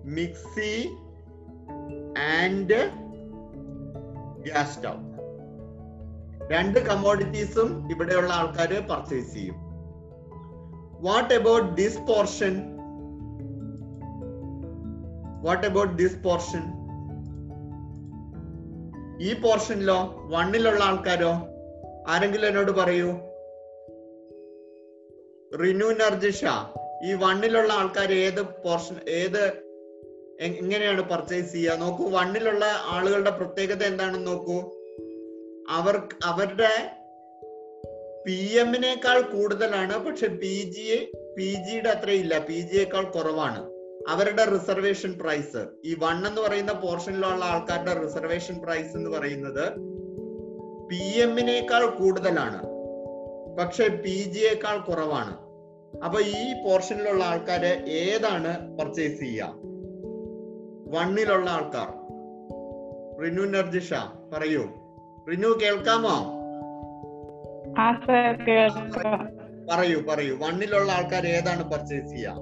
mixie 0.08 0.88
and 2.42 2.80
gas 4.42 4.76
stove 4.76 5.05
രണ്ട് 6.50 6.78
കമോഡിറ്റീസും 6.78 7.90
ഇവിടെയുള്ള 7.90 8.32
ആൾക്കാർ 8.32 8.86
പർച്ചേസ് 8.86 9.34
ചെയ്യും. 9.34 9.54
What 11.00 11.34
about 11.34 11.76
this 11.76 11.98
portion 11.98 12.76
what 15.42 15.66
about 15.66 15.98
this 15.98 16.22
portion 16.22 16.62
ഈ 19.20 19.34
പോർഷനിലോ 19.34 20.14
വണ്ണിലുള്ള 20.24 20.84
ആൾക്കാരോ 20.84 21.32
ആരെങ്കിലും 22.08 22.48
എന്നോട് 22.48 22.70
പറയൂ? 22.70 23.10
റിനു 25.56 25.84
നർജിഷ 25.84 26.44
ഈ 27.04 27.12
വണ്ണിലുള്ള 27.12 27.72
ആൾക്കാർ 27.72 28.12
ഏത് 28.12 28.42
പോർഷൻ 28.42 28.96
ഏത് 29.08 29.52
എങ്ങനെയാണ് 30.40 31.02
പർച്ചേസ് 31.02 31.52
ചെയ്യുക? 31.52 31.74
നോക്കൂ 31.74 32.10
വണ്ണിലുള്ള 32.10 32.64
ആളുകളുടെ 32.86 33.30
പ്രത്യേകത 33.30 33.82
എന്താണെന്ന് 33.82 34.26
നോക്കൂ. 34.26 34.75
അവർ 35.70 36.08
അവരുടെ 36.24 36.92
പി 38.26 38.58
എമ്മിനേക്കാൾ 38.58 39.20
കൂടുതലാണ് 39.20 40.04
പക്ഷെ 40.04 40.26
പി 40.26 40.72
ജി 40.76 41.12
പി 41.38 41.42
ജിയുടെ 41.42 41.88
അത്രയില്ല 41.88 42.38
പി 42.38 42.54
ജിയേക്കാൾ 42.54 43.04
കുറവാണ്. 43.04 43.70
അവരുടെ 44.08 44.44
റിസർവേഷൻ 44.44 45.18
പ്രൈസ് 45.18 45.66
ഈ 45.84 45.94
വൺ 45.94 46.26
എന്ന് 46.26 46.40
പറയുന്ന 46.40 46.72
പോർഷനിലുള്ള 46.72 47.44
ആൾക്കാരുടെ 47.44 48.02
റിസർവേഷൻ 48.02 48.58
പ്രൈസ് 48.58 48.96
എന്ന് 48.96 49.10
പറയുന്നത് 49.10 49.72
പി 50.88 51.20
എമ്മിനേക്കാൾ 51.20 51.86
കൂടുതലാണ്. 51.86 52.62
പക്ഷെ 53.58 53.88
പി 53.88 54.24
ജിയേക്കാൾ 54.24 54.78
കുറവാണ്. 54.78 55.46
അപ്പൊ 56.04 56.20
ഈ 56.20 56.52
പോർഷനിലുള്ള 56.64 57.24
ആൾക്കാര് 57.24 57.88
ഏതാണ് 57.88 58.78
പർച്ചേസ് 58.78 59.20
ചെയ്യുക? 59.20 59.52
വണ്ണിലുള്ള 60.88 61.50
ആൾക്കാർ. 61.50 62.06
റിനു 63.22 63.42
നർജിഷ 63.42 63.92
പറയൂ. 64.32 64.85
റിനു 65.30 65.48
കേൾക്കാമോ? 65.62 66.16
പറയൂ 69.70 70.02
പറയൂ. 70.02 70.36
വണ്ണിലുള്ള 70.36 70.92
ആൾക്കാർ 70.92 71.26
ഏതാണ് 71.26 71.70
പർച്ചേസ് 71.70 72.06
ചെയ്യാം? 72.06 72.36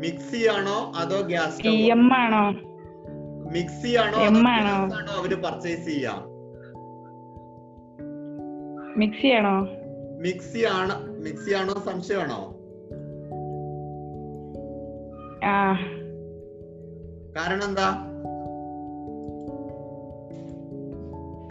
മിക്സി 0.00 0.48
ആണോ 0.48 0.92
അതോ 0.96 1.20
ഗ്യാസ് 1.20 1.62
ആണോ? 2.16 2.50
മിക്സി 3.52 3.96
ആണോ 3.96 4.18
ആണോ? 4.96 5.12
അവർ 5.12 5.42
പർച്ചേസ് 5.42 5.86
ചെയ്യാം? 5.86 6.32
മിക്സി 8.98 9.26
ആണോ? 9.26 9.68
മിക്സി 10.20 10.64
ആണ് 10.64 11.10
മിക്സി 11.24 11.52
ആണോ 11.52 11.74
സംശയമാണോ 11.74 12.58
ആ. 15.44 15.76
കാരണം 17.36 17.64
എന്താ? 17.64 17.90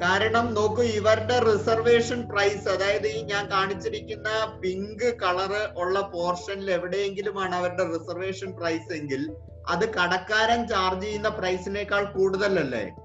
കാരണം 0.02 0.54
നോക്കൂ 0.54 0.84
ഇവരുടെ 0.84 1.40
റിസർവേഷൻ 1.40 2.30
പ്രൈസ് 2.30 2.70
അതായത് 2.70 3.08
ഈ 3.08 3.22
ഞാൻ 3.22 3.52
കാണിച്ചിരിക്കുന്ന 3.52 4.60
പിങ്ക് 4.64 5.16
കളറ് 5.22 5.80
ഉള്ള 5.80 6.02
പോർഷനിൽ 6.02 6.72
എവിടെയെങ്കിലുമാണ് 6.72 7.56
അവരുടെ 7.56 7.94
റിസർവേഷൻ 7.94 8.52
പ്രൈസ് 8.52 8.94
എങ്കിൽ 8.94 9.36
അത് 9.70 9.90
കടക്കാരൻ 9.94 10.68
ചാർജ് 10.68 11.02
ചെയ്യുന്ന 11.02 11.30
പ്രൈസിനേക്കാൾ 11.30 12.06
കൂടുതലല്ലേ? 12.06 12.96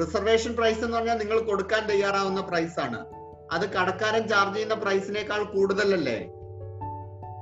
റിസർവേഷൻ 0.00 0.56
പ്രൈസ് 0.56 0.84
എന്ന് 0.84 0.96
പറഞ്ഞാൽ 0.96 1.18
നിങ്ങൾ 1.18 1.40
കൊടുക്കാൻ 1.40 1.86
തയ്യാറാവുന്ന 1.86 2.40
പ്രൈസ് 2.40 2.80
ആണ്. 2.80 3.06
അത് 3.52 3.68
കടക്കാരൻ 3.68 4.28
ചാർജ് 4.28 4.54
ചെയ്യുന്ന 4.54 4.74
പ്രൈസിനേക്കാൾ 4.74 5.44
കൂടുതലല്ലേ? 5.44 6.30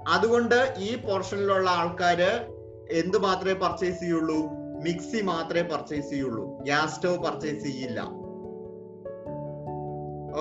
അതുകൊണ്ട് 0.08 0.74
ഈ 0.78 0.96
പോർഷനിലുള്ള 0.96 1.70
ആൾക്കാര് 1.70 2.51
എന്ത് 3.00 3.18
മാത്രമേ 3.18 3.54
പർച്ചേസ് 3.64 4.00
ചെയ്യുള്ളൂ? 4.00 4.38
മിക്സി 4.86 5.20
മാത്രമേ 5.22 5.62
പർച്ചേസ് 5.72 6.08
ചെയ്യുള്ളൂ. 6.10 6.44
ഗ്യാസ് 6.68 6.94
സ്റ്റവ് 6.96 7.18
പർച്ചേസ് 7.24 7.62
ചെയ്യില്ല. 7.66 8.00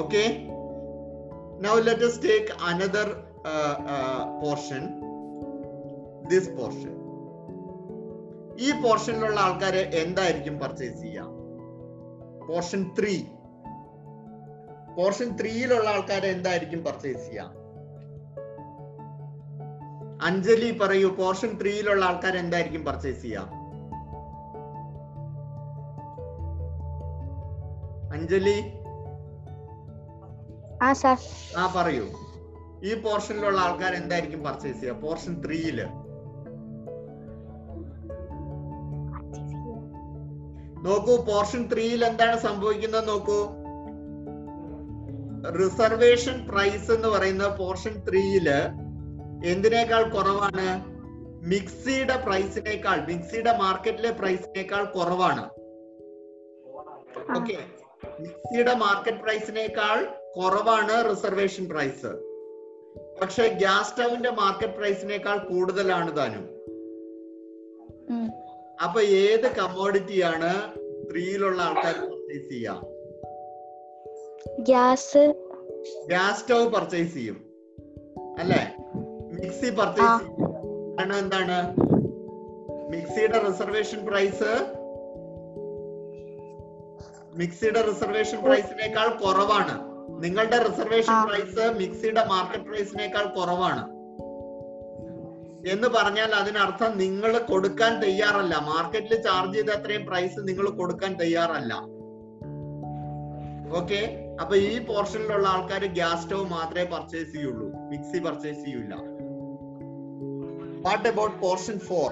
Okay 0.01 0.23
now 1.65 1.73
let 1.87 2.05
us 2.07 2.15
take 2.25 2.53
another 2.69 3.09
portion 4.41 4.83
this 6.31 6.51
portion 6.57 6.93
ഈ 8.65 8.69
പോർഷനിലുള്ള 8.83 9.39
ആൾക്കാരെ 9.39 9.83
എന്തായിരിക്കും 10.01 10.55
പർച്ചേസ് 10.59 10.97
ചെയ്യുക 11.03 11.27
പോർഷൻ 12.49 12.81
ത്രീ 12.99 13.15
പോർഷൻ 14.97 15.29
ത്രീയിലുള്ള 15.39 15.89
ആൾക്കാരെ 15.89 16.29
എന്തായിരിക്കും 16.35 16.81
പർച്ചേസ് 16.87 17.23
ചെയ്യുക 17.27 17.60
അഞ്ജലി 20.21 20.71
പറയൂ 20.71 21.09
പോർഷൻ 21.09 21.59
ത്രീയിലുള്ള 21.61 22.05
ആൾക്കാർ 22.05 22.37
എന്തായിരിക്കും 22.37 22.85
പർച്ചേസ് 22.85 23.21
ചെയ്യുക 23.21 23.59
അഞ്ജലി? 28.13 28.57
ആ 31.57 31.67
പറയൂ. 31.75 32.05
ഈ 32.83 32.93
പോർഷനിലുള്ള 32.93 33.59
ആൾക്കാർ 33.59 33.93
എന്തായിരിക്കും 33.93 34.43
പർച്ചേസ് 34.43 34.79
ചെയ്യുക 34.79 34.99
പോർഷൻ 34.99 35.41
ത്രീയിൽ 35.41 35.79
നോക്കൂ 40.83 41.15
പോർഷൻ 41.17 41.69
ത്രീയിൽ 41.71 42.05
എന്താണ് 42.05 42.37
സംഭവിക്കുന്നത് 42.39 43.07
നോക്കൂ. 43.07 43.39
റിസർവേഷൻ 45.59 46.45
പ്രൈസ് 46.47 46.91
എന്ന് 46.91 47.07
പറയുന്ന 47.07 47.47
പോർഷൻ 47.47 47.93
ത്രീയിൽ 48.09 48.47
എന്തിനേക്കാൾ 49.45 50.03
കുറവാണ്? 50.03 50.91
മിക്സിയുടെ 51.47 52.17
പ്രൈസിനേക്കാൾ 52.17 53.05
മിക്സിയുടെ 53.05 53.57
മാർക്കറ്റിലെ 53.57 54.11
പ്രൈസിനേക്കാൾ 54.11 54.85
കുറവാണ്. 54.85 55.49
ഓക്കെ 57.37 57.57
മിക്സിയുടെ 58.19 58.73
മാർക്കറ്റ് 58.73 59.17
പ്രൈസിനേക്കാൾ 59.17 60.07
കുറവാണ് 60.37 61.09
റിസർവേഷൻ 61.09 61.69
പ്രൈസ് 61.69 62.11
പക്ഷെ 63.21 63.47
ഗ്യാസ് 63.47 63.89
സ്റ്റൗവിന്റെ 63.89 64.29
മാർക്കറ്റ് 64.29 64.73
പ്രൈസിനേക്കാൾ 64.73 65.37
കൂടുതലാണ് 65.37 66.17
താനും. 66.17 66.61
അപ്പൊ 68.83 69.01
ഏത് 69.01 69.51
കമ്മോഡിറ്റിയാണ് 69.55 70.71
ത്രീയിലുള്ള 71.11 71.61
ആൾക്കാർ 71.61 72.09
പർച്ചേസ് 72.09 72.49
ചെയ്യാം? 72.49 72.81
ഗ്യാസ്. 74.59 75.33
ഗ്യാസ് 76.07 76.41
സ്റ്റൗ 76.41 76.69
പർച്ചേസ് 76.69 77.13
ചെയ്യും. 77.13 77.45
അല്ലേ? 78.39 78.75
മിക്സി 79.41 79.69
പർച്ചേസ് 79.69 80.41
കാരണം 80.97 81.19
എന്താണ്? 81.19 81.75
മിക്സിയുടെ 82.91 83.39
റിസർവേഷൻ 83.47 84.05
പ്രൈസ് 84.05 84.65
മിക്സിയുടെ 87.35 87.81
റിസർവേഷൻ 87.81 88.43
പ്രൈസിനേക്കാൾ 88.43 89.07
കുറവാണ്. 89.09 89.91
നിങ്ങളുടെ 90.23 90.57
റിസർവേഷൻ 90.57 91.27
പ്രൈസ് 91.27 91.73
മിക്സിയുടെ 91.77 92.25
മാർക്കറ്റ് 92.25 92.63
പ്രൈസിനേക്കാൾ 92.63 93.25
കുറവാണ്. 93.25 94.01
എന്ന് 95.69 95.87
പറഞ്ഞാൽ 95.87 96.35
അതിനർത്ഥം 96.35 96.97
നിങ്ങൾ 96.97 97.37
കൊടുക്കാൻ 97.37 98.01
തയ്യാറല്ല. 98.01 98.55
മാർക്കറ്റിൽ 98.59 99.21
ചാർജ് 99.21 99.53
ചെയ്ത 99.53 99.69
അത്രയും 99.69 100.05
പ്രൈസ് 100.05 100.39
നിങ്ങൾ 100.39 100.69
കൊടുക്കാൻ 100.69 101.13
തയ്യാറല്ല. 101.13 101.73
ഓക്കെ 103.77 104.01
അപ്പൊ 104.41 104.55
ഈ 104.55 104.85
പോർഷനിലുള്ള 104.85 105.47
ആൾക്കാർ 105.47 105.85
ഗ്യാസ് 105.85 106.23
സ്റ്റവ് 106.23 106.45
മാത്രമേ 106.45 106.83
പർച്ചേസ് 106.83 107.33
ചെയ്യുള്ളൂ. 107.33 107.67
മിക്സി 107.67 108.19
പർച്ചേസ് 108.19 108.65
ചെയ്യൂല. 108.65 109.10
വാട്ട് 110.81 111.09
അബൌട്ട് 111.09 111.41
പോർഷൻ 111.41 111.79
ഫോർ 111.79 112.11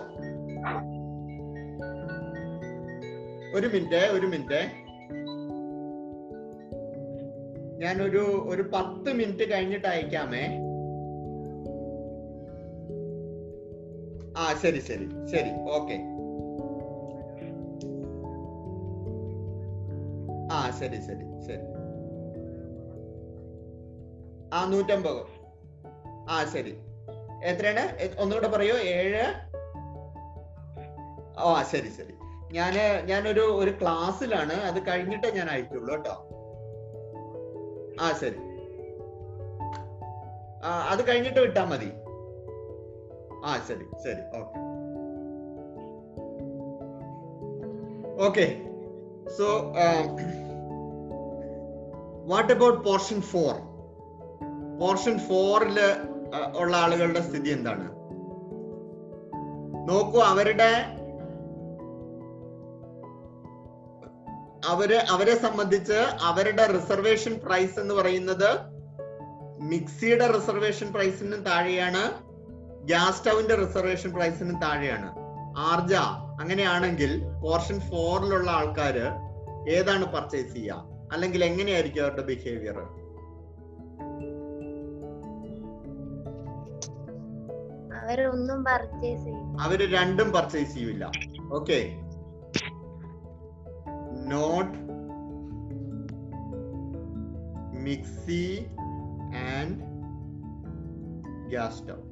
ഒരു 3.56 3.68
മിനിറ്റ് 3.68 3.96
ഒരു 3.96 4.26
മിനിറ്റ്. 4.26 4.72
ഞാനൊരു 7.80 8.46
ഒരു 8.50 8.62
പത്ത് 8.62 9.14
മിനിറ്റ് 9.14 9.52
കഴിഞ്ഞിട്ട് 9.54 9.88
അയക്കാമേ. 9.88 10.46
ആ 14.38 14.54
ശരി 14.64 14.80
ശരി 14.80 15.10
ശരി 15.32 15.50
ഓക്കെ. 15.72 16.00
ആ 20.52 20.72
ശരി 20.80 20.96
ശരി 20.96 21.48
ശരി. 21.48 21.66
ആ 24.54 24.70
നൂറ്റമ്പത്. 24.70 25.26
ആ 26.30 26.46
ശരി. 26.54 26.74
എത്രയാണ്? 27.44 27.98
ഒന്നുകൂടെ 28.20 28.48
പറയോ. 28.48 28.76
ഏഴ്? 28.76 29.24
ഓ 31.40 31.62
ശരി 31.62 31.90
ശരി. 31.90 32.14
ഞാൻ 32.54 32.74
ഞാനൊരു 33.06 33.40
ഒരു 33.40 33.72
ക്ലാസ്സിലാണ്. 33.82 34.54
അത് 34.54 34.88
കഴിഞ്ഞിട്ടേ 34.88 35.32
ഞാൻ 35.32 35.50
അയക്കുള്ളൂ 35.50 35.96
കേട്ടോ. 35.96 36.28
ആ 38.02 38.18
ശരി. 38.22 38.36
ആ 40.64 40.88
അത് 40.90 41.08
കഴിഞ്ഞിട്ട് 41.08 41.40
വിട്ടാ 41.40 41.64
മതി. 41.64 41.92
ആ 43.46 43.66
ശരി 43.68 43.86
ശരി. 44.04 44.40
Okay. 44.40 44.70
Okay. 48.26 48.66
So 49.38 49.46
what 52.26 52.54
about 52.54 52.84
portion 52.84 53.22
four? 53.22 53.56
Portion 54.80 55.18
ഫോറിൽ 55.18 55.80
ഉള്ള 56.58 56.78
ആളുകളുടെ 56.78 57.22
സ്ഥിതി 57.22 57.50
എന്താണ്? 57.50 58.00
നോക്കൂ 59.90 60.20
അവരുടെ 60.20 60.86
അവർ 64.68 64.94
അവരെ 64.94 65.38
സംബന്ധിച്ച് 65.38 66.18
അവരുടെ 66.22 66.66
റിസർവേഷൻ 66.66 67.40
പ്രൈസ് 67.46 67.80
എന്ന് 67.80 67.94
പറയുന്നത് 67.94 68.60
മിക്സിയുടെ 69.62 70.32
റിസർവേഷൻ 70.32 70.94
പ്രൈസിനും 70.94 71.44
താഴെയാണ് 71.44 72.30
ഗ്യാസ് 72.86 73.18
സ്റ്റൗവിന്റെ 73.18 73.56
റിസർവേഷൻ 73.56 74.14
പ്രൈസിനും 74.14 74.62
താഴെയാണ്. 74.62 75.14
ആർജ 75.58 75.94
അങ്ങനെയാണെങ്കിൽ 76.42 77.22
പോർഷൻ 77.44 77.80
ഫോറിലുള്ള 77.80 78.52
ആൾക്കാര് 78.52 79.12
ഏതാണ് 79.70 80.06
പർച്ചേസ് 80.06 80.54
ചെയ്യുക? 80.54 80.86
അല്ലെങ്കിൽ 81.12 81.44
എങ്ങനെയായിരിക്കും 81.44 82.02
അവരുടെ 82.02 82.22
ബിഹേവിയർ 82.22 82.80
അവരൊന്നും 88.10 88.64
പർച്ചേസ് 88.64 89.24
ചെയ്യും 89.24 89.60
അവർ 89.60 89.80
രണ്ടും 89.94 90.32
പർച്ചേസ് 90.32 90.74
ചെയ്യില്ല 90.74 91.12
okay 91.52 91.80
not 94.30 94.76
mixie 97.84 98.44
and 99.52 99.76
gas 101.50 101.78
stove 101.78 102.04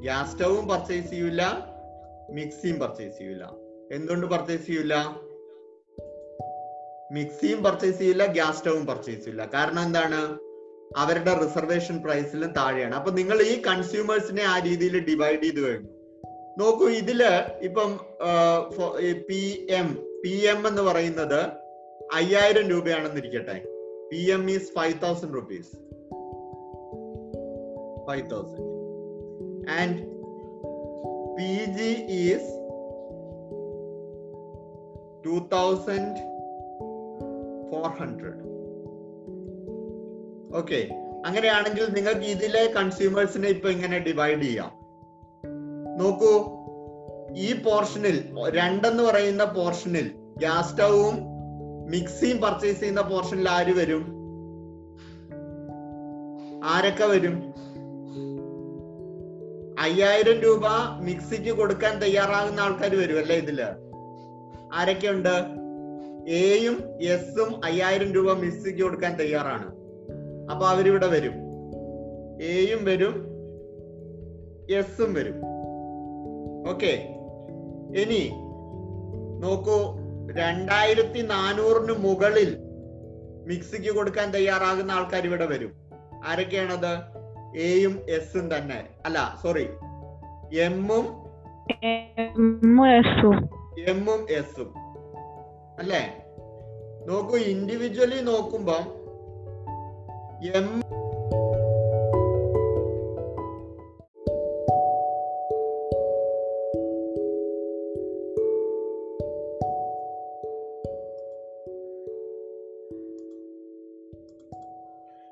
gas 0.00 0.32
സ്റ്റവും 0.32 0.68
purchase 0.68 1.10
ചെയ്യൂല. 1.10 1.42
മിക്സിയും 2.30 2.78
പർച്ചേസ് 2.78 3.18
ചെയ്യൂല. 3.18 3.44
എന്തുകൊണ്ട് 3.92 4.26
പർച്ചേസ് 4.26 4.66
ചെയ്യൂല? 4.66 4.94
മിക്സിയും 7.12 7.62
പർച്ചേസ് 7.62 7.98
ചെയ്യില്ല 7.98 8.26
ഗ്യാസ് 8.26 8.58
സ്റ്റവും 8.58 8.86
പർച്ചേസ് 8.86 9.20
ചെയ്യില്ല 9.20 9.50
കാരണം 9.54 9.82
എന്താണ്? 9.82 10.20
അവരുടെ 10.96 11.32
റിസർവേഷൻ 11.44 12.02
പ്രൈസിലും 12.02 12.52
താഴെയാണ്. 12.52 12.94
അപ്പൊ 12.94 13.10
നിങ്ങൾ 13.10 13.42
ഈ 13.42 13.62
കൺസ്യൂമേഴ്സിനെ 13.62 14.42
ആ 14.42 14.58
രീതിയിൽ 14.58 15.04
ഡിവൈഡ് 15.06 15.42
ചെയ്ത് 15.42 15.60
കഴിഞ്ഞു. 15.60 15.88
നോക്കൂ 16.58 16.88
ഇതിൽ 16.88 17.22
ഇപ്പം 17.60 17.92
പി 19.28 19.66
എം 19.70 19.88
പി 20.24 20.46
എം 20.46 20.68
എന്ന് 20.68 20.82
പറയുന്നത് 20.82 21.40
അയ്യായിരം 22.14 22.68
രൂപയാണെന്നിരിക്കട്ടെ. 22.68 23.64
P 24.12 24.30
M 24.30 24.50
is 24.50 24.72
five 24.72 24.94
thousand 25.02 25.34
rupees 25.34 25.72
five 28.06 28.30
thousand 28.30 28.68
and 29.70 29.98
P 31.38 31.64
G 31.78 31.90
is 32.22 32.50
two 35.26 35.34
thousand 35.56 36.16
four 37.72 37.88
hundred 38.00 38.51
okay 40.54 40.88
അങ്ങനെയാണെങ്കിൽ 41.26 41.84
നിങ്ങൾക്ക് 41.86 42.20
ഇതിലെ 42.20 42.66
കൺസ്യൂമേഴ്സിനെ 42.66 43.48
ഇപ്പൊ 43.48 43.68
ഇങ്ങനെ 43.68 43.98
ഡിവൈഡ് 43.98 44.42
ചെയ്യാം. 44.42 44.72
നോക്കൂ 45.98 46.62
ഈ 47.36 47.52
പോർഷനിൽ 47.52 48.34
രണ്ടെന്ന് 48.48 49.02
പറയുന്ന 49.02 49.44
പോർഷനിൽ 49.44 50.10
ഗ്യാസ് 50.38 50.70
സ്റ്റൗവും 50.70 51.16
മിക്സിയും 51.90 52.40
പർച്ചേസ് 52.40 52.80
ചെയ്യുന്ന 52.80 53.00
പോർഷനിൽ 53.00 53.48
ആര് 53.48 53.72
വരും? 53.72 54.22
ആരൊക്കെ 56.64 57.04
വരും? 57.04 57.52
അയ്യായിരം 59.78 60.38
രൂപ 60.40 60.64
മിക്സിക്ക് 61.00 61.50
കൊടുക്കാൻ 61.50 61.98
തയ്യാറാകുന്ന 61.98 62.60
ആൾക്കാർ 62.60 62.94
വരും 62.94 63.18
അല്ലേ 63.18 63.36
ഇതിൽ? 63.36 63.62
ആരൊക്കെയുണ്ട്? 64.72 65.34
എയും 66.28 66.82
എസും 67.00 67.64
അയ്യായിരം 67.64 68.12
രൂപ 68.12 68.32
മിക്സിക്ക് 68.32 68.82
കൊടുക്കാൻ 68.82 69.18
തയ്യാറാണ്. 69.18 69.81
അപ്പൊ 70.50 70.66
അവരിവിടെ 70.66 71.06
വരും. 71.06 71.32
എയും 72.42 72.84
വരും. 72.84 73.32
എസും 74.70 75.14
വരും. 75.14 75.34
ഓക്കെ 76.68 77.08
ഇനി 77.96 78.32
നോക്കൂ 79.40 79.98
രണ്ടായിരത്തി 80.36 81.20
നാനൂറിന് 81.22 81.92
മുകളിൽ 81.98 82.56
മിക്സിക്ക് 83.46 83.94
കൊടുക്കാൻ 83.94 84.30
തയ്യാറാകുന്ന 84.30 84.92
ആൾക്കാർ 84.92 85.24
ഇവിടെ 85.24 85.46
വരും. 85.46 85.72
ആരൊക്കെയാണത്? 86.24 86.92
എയും 87.58 88.00
എസും 88.08 88.56
തന്നെ. 88.56 88.88
അല്ല 89.06 89.38
സോറി 89.42 89.66
എമ്മും 90.58 91.22
എമ്മും 93.88 94.26
എസും 94.30 94.74
അല്ലേ? 95.78 96.24
നോക്കൂ 97.06 97.36
ഇൻഡിവിജ്വലി 97.36 98.20
നോക്കുമ്പം 98.20 99.01
എം 100.42 100.68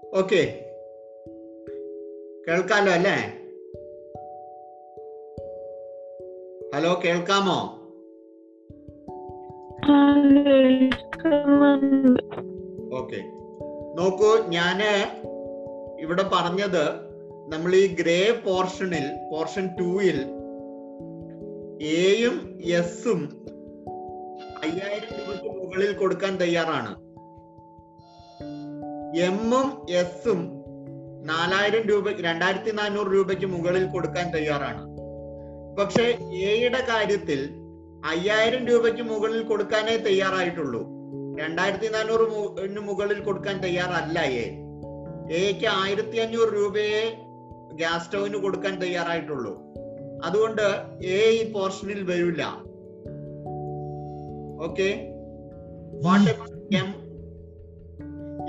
ഓക്കെ 0.03 0.42
കേൾക്കാലോ 2.49 2.92
അല്ലേ 2.92 3.16
ഹലോ 6.75 7.01
കേൾക്കാമോ 7.05 7.59
ഓക്കെ 12.96 13.39
നോക്കൂ 13.94 14.37
ഞാൻ 14.37 14.83
ഇവിടെ 16.00 16.22
പറഞ്ഞത് 16.33 16.90
നമ്മൾ 17.53 17.74
ഈ 17.74 17.87
ഗ്രേ 17.87 18.31
പോർഷനിൽ 18.44 19.07
പോർഷൻ 19.31 19.68
ടൂയിൽ 19.81 20.18
എയും 21.83 22.59
എസും 22.61 23.46
അയ്യായിരം 24.62 25.09
രൂപയ്ക്ക് 25.18 25.48
മുകളിൽ 25.59 25.92
കൊടുക്കാൻ 25.92 26.37
തയ്യാറാണ്. 26.37 26.92
എമ്മും 29.16 29.87
എസും 29.90 30.40
നാലായിരം 31.24 31.83
രൂപ 31.88 32.20
രണ്ടായിരത്തി 32.20 32.70
നാനൂറ് 32.70 33.07
രൂപയ്ക്ക് 33.07 33.46
മുകളിൽ 33.46 33.87
കൊടുക്കാൻ 33.87 34.31
തയ്യാറാണ്. 34.31 34.83
പക്ഷെ 35.76 36.18
എയുടെ 36.33 36.81
കാര്യത്തിൽ 36.88 37.50
അയ്യായിരം 38.05 38.66
രൂപയ്ക്ക് 38.66 39.03
മുകളിൽ 39.03 39.42
കൊടുക്കാനേ 39.42 39.96
തയ്യാറായിട്ടുള്ളൂ. 39.96 41.00
രണ്ടായിരത്തി 41.40 41.88
നാനൂറ് 41.88 42.20
മു- 42.20 42.79
മുകളിൽ 42.79 43.20
കൊടുക്കാൻ 43.20 43.62
തയ്യാറല്ല 43.62 44.18
എ 44.18 44.57
എക്ക് 45.35 45.66
ആയിരത്തി 45.66 46.16
അഞ്ഞൂറ് 46.16 46.48
രൂപയെ 46.48 47.22
ഗ്യാസ് 47.72 48.07
സ്റ്റൗവിന് 48.07 48.37
കൊടുക്കാൻ 48.37 48.83
തയ്യാറായിട്ടുള്ളൂ. 48.83 49.62
അതുകൊണ്ട് 50.24 50.62
എ 51.07 51.31
ഈ 51.31 51.53
പോർഷനിൽ 51.53 52.03
വരില്ല. 52.03 52.64
ഓക്കെ? 54.64 55.07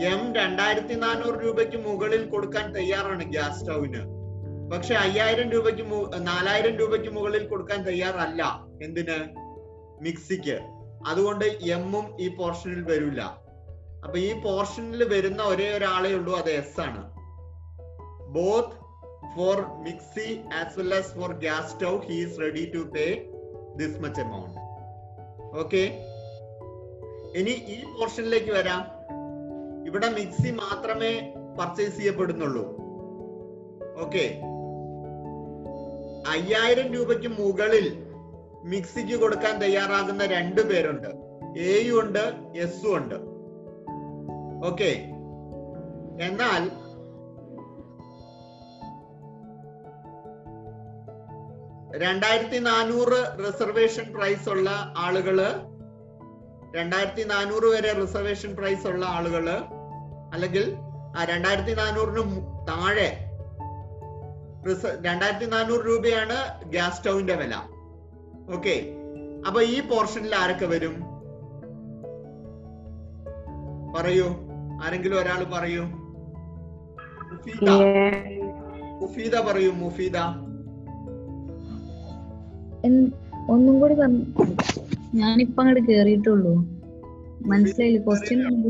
എം 0.06 0.34
രണ്ടായിരത്തി 0.36 0.94
നാനൂറ് 0.94 1.46
രൂപയ്ക്ക് 1.46 1.78
മുകളിൽ 1.78 2.26
കൊടുക്കാൻ 2.26 2.76
തയ്യാറാണ് 2.76 3.24
ഗ്യാസ് 3.24 3.60
സ്റ്റൗവിന്. 3.60 4.22
പക്ഷെ 4.72 4.94
അയ്യായിരം 4.96 5.52
രൂപയ്ക്ക് 5.52 5.82
നാലായിരം 6.28 6.76
രൂപയ്ക്ക് 6.76 7.10
മുകളിൽ 7.10 7.48
കൊടുക്കാൻ 7.48 7.84
തയ്യാറല്ല. 7.84 8.66
എന്തിന്? 8.84 9.36
മിക്സിക്ക്. 10.02 10.81
അതുകൊണ്ട് 11.08 11.46
എമ്മും 11.46 12.22
ഈ 12.22 12.36
പോർഷനിൽ 12.36 12.84
വരില്ല. 12.84 13.22
അപ്പൊ 14.04 14.20
ഈ 14.20 14.42
പോർഷനിൽ 14.42 15.04
വരുന്ന 15.04 15.44
ഒരേ 15.44 15.72
ഒരാളേ 15.72 16.14
ഉള്ളൂ 16.14 16.38
അത് 16.38 16.50
എസ് 16.50 16.80
ആണ്. 16.82 17.02
Both 18.32 18.82
for 19.36 19.58
mixie 19.84 20.42
as 20.54 20.80
well 20.80 20.94
as 20.94 21.16
for 21.16 21.34
gas 21.34 21.74
stove 21.74 21.98
is 21.98 22.40
ready 22.40 22.72
to 22.76 22.78
pay 22.78 23.30
this 23.76 24.00
much 24.00 24.22
amount 24.22 24.58
okay 25.58 25.84
ഇനി 27.36 27.50
ഈ 27.50 27.84
പോർഷനിലേക്ക് 27.84 28.52
വരാം. 28.52 28.82
ഇവിടെ 29.88 30.10
മിക്സി 30.10 30.52
മാത്രമേ 30.52 31.34
പർച്ചേസ് 31.60 31.98
ചെയ്യപ്പെടുന്നുള്ളൂ. 31.98 32.64
ഓക്കെ 34.04 34.26
അയ്യായിരം 36.28 36.94
രൂപയ്ക്ക് 36.94 37.28
മുകളിൽ 37.28 38.11
മിക്സിക്ക് 38.64 39.16
കൊടുക്കാൻ 39.22 39.62
തയ്യാറാകുന്ന 39.62 40.26
രണ്ടു 40.26 40.62
പേരുണ്ട്. 40.62 41.08
എയും 41.60 42.00
ഉണ്ട് 42.00 42.36
എസും 42.56 42.98
ഉണ്ട്. 42.98 43.16
ഓക്കെ 44.68 45.08
എന്നാൽ 46.22 46.82
രണ്ടായിരത്തി 51.98 52.58
നാനൂറ് 52.58 53.38
റിസർവേഷൻ 53.48 54.14
പ്രൈസ് 54.14 54.50
ഉള്ള 54.50 54.94
ആളുകൾ 54.98 55.40
രണ്ടായിരത്തി 56.76 57.24
നാനൂറ് 57.24 57.64
വരെ 57.64 57.94
റിസർവേഷൻ 57.94 58.56
പ്രൈസ് 58.56 58.88
ഉള്ള 58.88 59.06
ആളുകൾ 59.06 59.50
അല്ലെങ്കിൽ 60.34 60.76
ആ 61.18 61.24
രണ്ടായിരത്തി 61.24 61.74
നാനൂറിന് 61.74 62.42
താഴെ 62.68 63.28
രണ്ടായിരത്തി 65.06 65.46
നാനൂറ് 65.46 65.86
രൂപയാണ് 65.86 66.64
ഗ്യാസ് 66.64 66.98
സ്റ്റൗവിന്റെ 66.98 67.36
വില. 67.36 67.56
ഓക്കെ 68.50 68.96
അപ്പൊ 69.48 69.62
ഈ 69.62 69.82
പോർഷനിൽ 69.82 70.36
ആരൊക്കെ 70.36 70.66
വരും? 70.66 70.96
പറയൂ. 73.96 74.26
ആരെങ്കിലും 74.84 75.20
ഒരാൾ 75.20 75.44
പറയൂ. 75.44 75.82
മുഫീദ. 77.32 77.70
മുഫീദ 79.02 79.40
പറയൂ 79.40 79.72
മുഫീദ. 79.72 80.18
ഒന്നും 83.50 83.80
കൂടി 83.80 83.94
പറഞ്ഞു 83.94 84.26
ഞാനിപ്പോ 85.16 85.64
അങ്ങോട്ട് 85.64 85.88
കേറിയിട്ടുള്ളൂ. 85.92 86.54
മനസ്സിലായില്ല? 87.46 88.06
ക്വസ്റ്റ്യൻ 88.06 88.70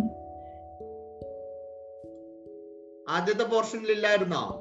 ആദ്യത്തെ 3.09 3.43
പോർഷനിൽ 3.43 3.91
ഇല്ലായിരുന്നോ? 3.91 4.60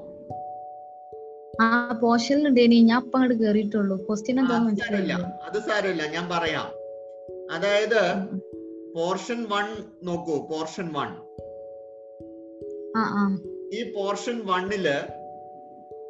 ആ 1.61 1.99
പോർഷനിലുണ്ട് 2.03 2.61
ഇനി. 2.61 2.81
ഞാൻ 2.81 3.03
ഇപ്പൊ 3.03 3.19
അങ്ങോട്ട് 3.19 3.45
കേറിയിട്ടുള്ളൂ. 3.45 3.97
ക്വസ്റ്റ്യൻ 3.97 4.41
എന്താന്ന് 4.41 4.67
മനസ്സിലായില്ല? 4.67 5.13
അത് 5.49 5.63
സാരമില്ല. 5.63 6.07
ഞാൻ 6.07 6.29
പറയാം. 6.29 6.67
അതായത് 7.53 8.01
പോർഷൻ 8.95 9.43
വൺ 9.43 9.85
നോക്കൂ. 10.03 10.47
Portion 10.47 10.93
one. 10.93 11.09
ഈ 13.73 13.93
പോർഷൻ 13.93 14.47
വണ്ണിൽ 14.47 14.89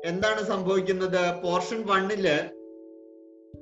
എന്താണ് 0.04 0.44
സംഭവിക്കുന്നത്? 0.44 1.42
പോർഷൻ 1.42 1.86
വണ്ണിൽ 1.86 2.40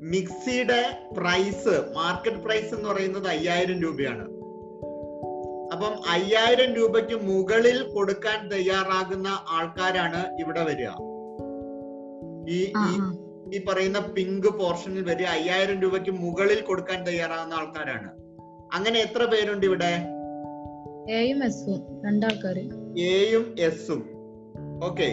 മിക്സിയുടെ 0.01 1.09
പ്രൈസ് 1.19 1.83
മാർക്കറ്റ് 1.95 2.37
പ്രൈസ് 2.37 2.75
എന്ന് 2.75 2.89
പറയുന്നത് 2.89 3.27
അയ്യായിരം 3.27 3.83
രൂപയാണ്. 3.83 4.25
അപ്പം 5.73 6.09
അയ്യായിരം 6.09 6.75
രൂപയ്ക്ക് 6.75 7.15
മുകളിൽ 7.15 7.83
കൊടുക്കാൻ 7.83 8.49
തയ്യാറാകുന്ന 8.49 9.29
ആൾക്കാരാണ് 9.49 10.37
ഇവിടെ 10.41 10.65
വരിക. 10.65 11.08
ഈ 12.49 12.73
ഈ 13.55 13.65
പറയുന്ന 13.65 13.99
പിങ്ക് 13.99 14.47
പോർഷനിൽ 14.47 15.03
വരെ 15.03 15.25
അയ്യായിരം 15.25 15.81
രൂപയ്ക്ക് 15.81 16.11
മുകളിൽ 16.11 16.61
കൊടുക്കാൻ 16.61 17.07
തയ്യാറാകുന്ന 17.07 17.55
ആൾക്കാരാണ്. 17.55 18.11
അങ്ങനെ 18.73 19.01
എത്ര 19.01 19.25
പേരുണ്ട് 19.25 19.67
ഇവിടെ? 19.67 19.93
എയും 21.13 21.45
എസും 21.45 22.03
രണ്ടാൾക്കാര്. 22.07 22.65
എയും 22.99 23.55
എസും 23.59 24.11
ഓക്കെ. 24.85 25.09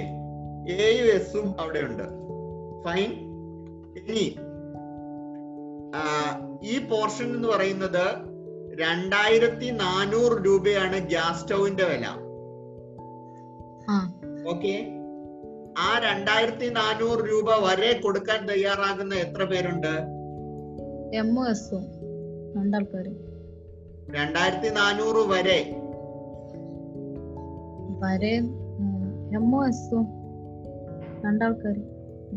എയും 0.69 1.06
എസും 1.06 1.56
അവിടെ 1.60 1.80
ഉണ്ട് 1.80 2.04
ഫൈൻ 2.86 3.12
ഇനി 4.00 4.36
ഈ 6.63 6.78
പോർഷൻ 6.88 7.36
എന്ന് 7.36 7.48
പറയുന്നത് 7.48 8.06
രണ്ടായിരത്തി 8.82 9.69
നാനൂറ് 9.69 10.45
രൂപയാണ് 10.45 10.98
ഗ്യാസ് 11.00 11.41
സ്റ്റൗവിന്റെ 11.41 11.84
വില. 11.84 12.06
ഓക്കെ. 14.50 14.94
ആ 15.77 15.99
രണ്ടായിരത്തി 15.99 16.69
നാനൂറ് 16.69 17.19
രൂപ 17.19 17.69
വരെ 17.69 18.01
കൊടുക്കാൻ 18.01 18.47
തയ്യാറാകുന്ന 18.47 19.15
എത്ര 19.15 19.43
പേരുണ്ട്? 19.43 19.88
രണ്ടായിരത്തി 24.15 24.69
നാനൂറ് 24.69 25.29
വരെ. 25.29 25.59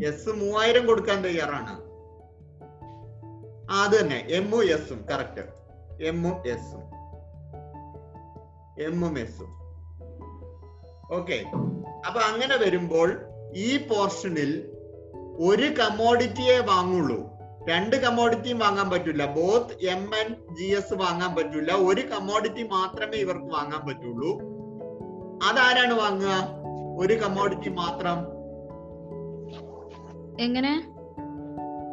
എസും 0.05 0.39
മൂവായിരം 0.39 0.85
കൊടുക്കാൻ 0.87 1.23
തയ്യാറാണ്. 1.23 1.81
അത് 3.71 4.01
തന്നെ. 4.01 4.27
എമ്മും 4.29 4.63
എസും 4.63 5.05
കറക്റ്റ്. 5.11 5.41
എമ്മും 6.03 6.47
എസും 6.47 6.83
എമ്മും 8.83 9.19
എസും 9.19 9.59
ഓക്കെ. 11.11 11.45
അപ്പൊ 12.07 12.21
അങ്ങനെ 12.21 12.57
വരുമ്പോൾ 12.57 13.28
ഈ 13.55 13.77
പോർഷനിൽ 13.77 14.69
ഒരു 15.39 15.63
കമോഡിറ്റിയെ 15.63 16.59
വാങ്ങുള്ളൂ. 16.59 17.39
രണ്ട് 17.69 17.95
കമോഡിറ്റിയും 17.95 18.59
വാങ്ങാൻ 18.59 18.89
പറ്റില്ല 18.89 19.25
both 19.25 19.85
M 19.85 20.09
and 20.15 20.55
G 20.59 20.63
S 20.63 20.93
വാങ്ങാൻ 20.93 21.35
പറ്റില്ല 21.35 21.73
ഒരു 21.73 22.01
കമോഡിറ്റി 22.01 22.63
മാത്രമേ 22.63 23.17
ഇവർക്ക് 23.17 23.45
വാങ്ങാൻ 23.45 23.87
പറ്റുള്ളൂ. 23.87 24.39
അതാരാണ് 25.49 25.93
വാങ്ങുക? 25.93 26.49
ഒരു 26.99 27.13
കമോഡിറ്റി 27.13 27.69
മാത്രം. 27.69 28.39
എങ്ങനെ? 30.41 30.95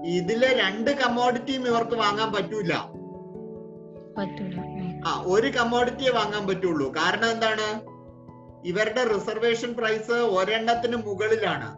ഇതിലെ 0.06 0.48
രണ്ട് 0.56 0.90
കമോഡിറ്റിയും 0.90 1.66
ഇവർക്ക് 1.66 1.94
വാങ്ങാൻ 1.94 2.32
പറ്റൂല. 2.32 2.72
പറ്റൂല. 4.18 4.60
ആ 5.06 5.22
ഒരു 5.26 5.48
കമോഡിറ്റിയെ 5.48 6.10
വാങ്ങാൻ 6.10 6.46
പറ്റുള്ളൂ. 6.46 6.90
കാരണം 6.90 7.30
എന്താണ്? 7.30 7.95
ഇവരുടെ 8.68 9.02
റിസർവേഷൻ 9.14 9.70
പ്രൈസ് 9.78 10.16
ഒരെണ്ണത്തിന് 10.36 10.96
മുകളിലാണ്. 11.06 11.68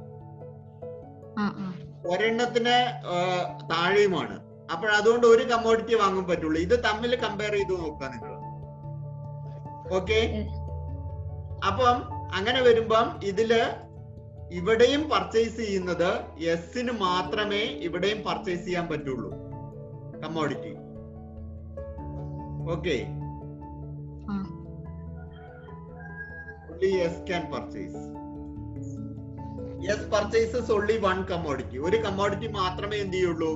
ഒരെണ്ണത്തിന് 2.12 2.76
താഴെയുമാണ്. 3.72 4.36
അപ്പോൾ 4.72 4.90
അതുകൊണ്ട് 4.98 5.26
ഒരു 5.26 5.44
കമ്മോഡിറ്റി 5.50 5.94
വാങ്ങാൻ 6.02 6.24
പറ്റുള്ളൂ. 6.30 6.58
ഇത് 6.66 6.76
തമ്മിൽ 6.86 7.12
കമ്പയർ 7.24 7.54
ചെയ്ത് 7.58 7.74
നോക്കുക 7.82 8.08
നിങ്ങൾ. 8.14 8.34
ഓക്കെ 9.98 10.20
അപ്പം 11.68 11.96
അങ്ങനെ 12.38 12.60
വരുമ്പം 12.66 13.06
ഇതിൽ 13.30 13.52
ഇവിടെയും 14.58 15.02
പർച്ചേസ് 15.12 15.56
ചെയ്യുന്നത് 15.56 16.10
എസിന് 16.52 16.92
മാത്രമേ 17.06 17.62
ഇവിടെയും 17.86 18.20
പർച്ചേസ് 18.26 18.64
ചെയ്യാൻ 18.66 18.86
പറ്റുള്ളൂ. 18.92 19.30
Commodity 20.24 20.72
okay 22.74 22.96
only 26.78 27.00
S 27.00 27.16
can 27.28 27.50
purchase. 27.52 27.96
S 29.96 30.02
purchases 30.12 30.70
only 30.76 30.96
one 31.10 31.24
commodity. 31.30 31.78
ഒരു 31.78 31.96
കമ്മോഡിറ്റി 31.96 32.46
മാത്രമേ 32.46 32.96
എന്ത് 33.00 33.16
ചെയ്യുള്ളൂ? 33.16 33.50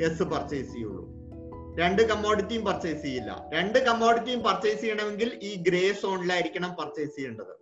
എസ് 0.00 0.22
പർച്ചേസ് 0.22 0.72
ചെയ്യുള്ളൂ. 0.72 1.04
രണ്ട് 1.80 2.02
കമ്മോഡിറ്റിയും 2.02 2.64
പർച്ചേസ് 2.64 3.02
ചെയ്യില്ല. 3.02 3.50
രണ്ട് 3.54 3.78
കമ്മോഡിറ്റിയും 3.78 4.42
പർച്ചേസ് 4.42 4.80
ചെയ്യണമെങ്കിൽ 4.80 5.38
ഈ 5.42 5.54
ഗ്രേ 5.56 5.92
സോണിലായിരിക്കണം 5.92 6.74
പർച്ചേസ് 6.74 7.16
ചെയ്യേണ്ടത്. 7.16 7.54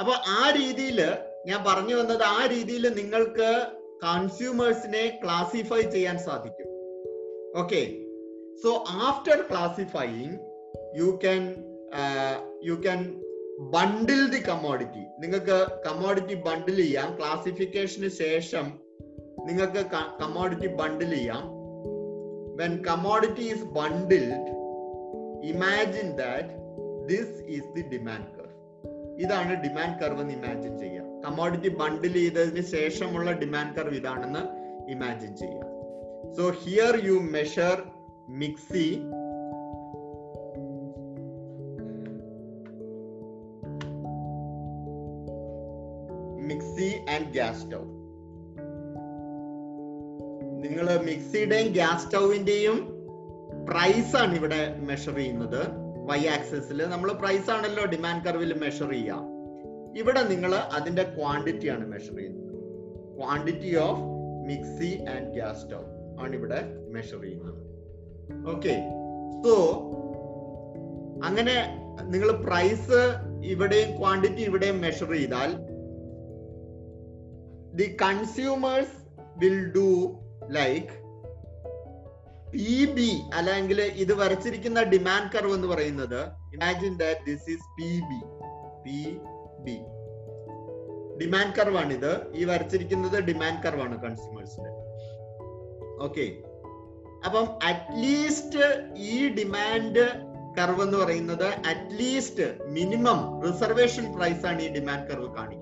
അപ്പൊ 0.00 0.12
ആ 0.12 0.50
രീതിയിൽ 0.50 1.00
ഞാൻ 1.46 1.64
പറഞ്ഞു 1.66 1.94
വന്നത് 1.94 2.22
ആ 2.22 2.46
രീതിയിൽ 2.46 2.94
നിങ്ങൾക്ക് 2.94 3.66
കൺസ്യൂമേഴ്സിനെ 4.04 5.20
ക്ലാസിഫൈ 5.24 5.80
ചെയ്യാൻ 5.80 6.18
സാധിക്കും. 6.18 6.68
Okay 7.60 7.82
so 8.62 8.84
after 8.88 9.44
classifying 9.50 10.38
you 11.00 11.18
can 11.22 11.42
you 12.64 12.74
can 12.74 13.21
bundle 13.60 14.30
the 14.30 14.38
commodity 14.38 15.04
നിങ്ങൾക്ക് 15.18 15.66
കമ്മോഡിറ്റി 15.88 16.34
ബണ്ടിൽ 16.34 16.76
ചെയ്യാം. 16.76 17.18
ക്ലാസിഫിക്കേഷന് 17.18 18.08
ശേഷം 18.08 18.78
നിങ്ങൾക്ക് 19.46 19.86
കമ്മോഡിറ്റി 20.22 20.66
ബണ്ടിൽ 20.66 21.14
ചെയ്യാം. 21.14 21.42
When 22.56 22.84
commodity 22.84 23.40
is 23.40 23.64
bundled 23.64 24.50
imagine 25.44 26.16
that 26.16 26.48
this 27.08 27.46
is 27.46 27.74
the 27.74 27.80
demand 27.80 28.26
curve 28.26 28.52
ഇതാണ് 29.20 29.62
ഡിമാൻഡ് 29.62 30.00
കർവ് 30.00 30.20
എന്ന് 30.20 30.34
ഇമാജിൻ 30.34 30.78
ചെയ്യുക. 30.78 31.02
കമ്മോഡിറ്റി 31.02 31.68
ബണ്ടിൽ 31.68 32.12
ചെയ്തതിന് 32.12 32.64
ശേഷമുള്ള 32.64 33.32
ഡിമാൻഡ് 33.32 33.74
കർവ് 33.74 33.94
ഇതാണെന്ന് 33.94 34.62
ഇമാജിൻ 34.90 35.36
ചെയ്യുക. 35.36 35.64
So 36.36 36.50
here 36.50 37.04
you 37.04 37.12
measure 37.12 37.82
mixie 38.28 39.00
gas 47.36 47.60
stove 47.64 47.82
നിങ്ങൾ 50.64 50.86
മിക്സിയുടെയും 51.08 51.68
ഗ്യാസ് 51.72 52.04
സ്റ്റൗവിന്റെയും 52.06 52.76
പ്രൈസ് 53.68 54.14
ആണ് 54.16 54.34
ഇവിടെ 54.34 54.60
മെഷർ 54.88 55.16
ചെയ്യുന്നത്. 55.16 55.62
വൈ 56.08 56.18
ആക്സിസിൽ 56.36 56.78
നമ്മൾ 56.92 57.12
പ്രൈസ് 57.12 57.50
ആണല്ലോ 57.50 57.84
ഡിമാൻഡ് 57.84 58.24
കർവിൽ 58.26 58.52
മെഷർ 58.62 58.90
ചെയ്യുക. 58.90 59.18
ഇവിടെ 60.00 60.22
നിങ്ങൾ 60.22 60.52
അതിന്റെ 60.54 61.04
ക്വാണ്ടിറ്റി 61.16 61.68
ആണ് 61.68 61.84
മെഷർ 61.86 62.16
ചെയ്യുന്നത്. 62.16 62.52
Quantity 63.18 63.72
of 63.86 64.00
mixie 64.50 64.90
and 65.14 65.28
gas 65.36 65.60
stove 65.62 65.82
ആണ് 66.22 66.32
ഇവിടെ 66.38 66.60
മെഷർ 66.94 67.20
ചെയ്യുന്നത്. 67.20 67.60
ഓക്കെ 68.54 68.74
സോ 69.44 69.54
അങ്ങനെ 71.28 71.56
നിങ്ങൾ 72.12 72.30
പ്രൈസ് 72.46 73.00
ഇവിടെയും 73.52 73.90
ക്വാണ്ടിറ്റി 73.98 74.42
ഇവിടെയും 74.50 74.80
മെഷർ 74.80 75.10
ചെയ്താൽ 75.12 75.50
the 77.78 77.86
consumers 78.04 78.96
will 79.38 79.60
do 79.76 79.88
like 80.58 80.90
P 82.54 82.84
B 82.96 83.10
അല്ലെങ്കിൽ 83.32 83.80
ഇത് 84.04 84.12
വരച്ചിരിക്കുന്ന 84.12 84.82
ഡിമാൻഡ് 84.94 85.32
കർവ് 85.34 85.54
എന്ന് 85.54 85.68
പറയുന്നത് 85.68 86.20
imagine 86.56 86.94
that 87.02 87.24
this 87.26 87.50
is 87.50 87.68
P 87.78 87.90
B 88.10 88.20
P 88.84 88.98
B 89.66 89.76
demand 91.22 91.54
curve 91.58 91.76
ആണ് 91.76 91.92
ഇത് 91.92 92.12
ഈ 92.34 92.44
വരച്ചിരിക്കുന്നത് 92.44 93.16
ഡിമാൻഡ് 93.30 93.62
കർവ് 93.62 93.82
ആണ് 93.82 93.96
കൺസ്യൂമേഴ്സിന്റെ 94.02 94.70
ഓക്കെ 96.06 96.26
അപ്പം 97.24 97.44
അറ്റ്ലീസ്റ്റ് 97.70 98.64
ഈ 99.10 99.16
ഡിമാൻഡ് 99.38 100.04
കർവ് 100.58 100.82
എന്ന് 100.82 100.98
പറയുന്നത് 100.98 101.46
at least 101.72 102.46
minimum 102.68 103.20
reservation 103.44 104.06
price 104.16 104.46
ആണ് 104.46 104.62
ഈ 104.62 104.68
ഡിമാൻഡ് 104.68 105.06
കർവ് 105.10 105.28
കാണിക്കുന്നത്. 105.36 105.61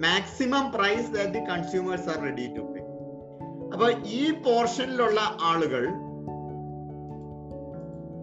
Maximum 0.00 0.72
price 0.72 1.10
that 1.10 1.32
the 1.32 1.38
consumers 1.38 2.10
are 2.10 2.22
ready 2.22 2.46
to 2.56 2.60
pay 2.60 2.80
അപ്പൊ 3.72 3.90
ഈ 4.06 4.30
പോർഷനിലുള്ള 4.30 5.20
ആളുകൾ 5.40 5.88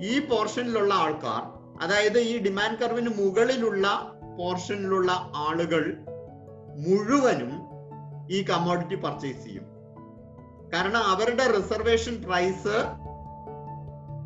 ഈ 0.02 0.20
പോർഷനിലുള്ള 0.20 0.94
ആൾക്കാർ 0.94 1.42
അതായത് 1.82 2.20
ഈ 2.20 2.38
ഡിമാൻഡ് 2.38 2.78
കർവിന് 2.78 3.10
മുകളിലുള്ള 3.10 3.88
പോർഷനിലുള്ള 4.38 5.12
ആളുകൾ 5.36 5.98
മുഴുവനും 6.78 7.52
ഈ 8.32 8.44
കമോഡിറ്റി 8.44 8.96
പർച്ചേസ് 8.96 9.44
ചെയ്യും. 9.44 9.64
കാരണം 10.74 11.04
അവരുടെ 11.04 11.48
റിസർവേഷൻ 11.48 12.22
പ്രൈസ് 12.22 12.86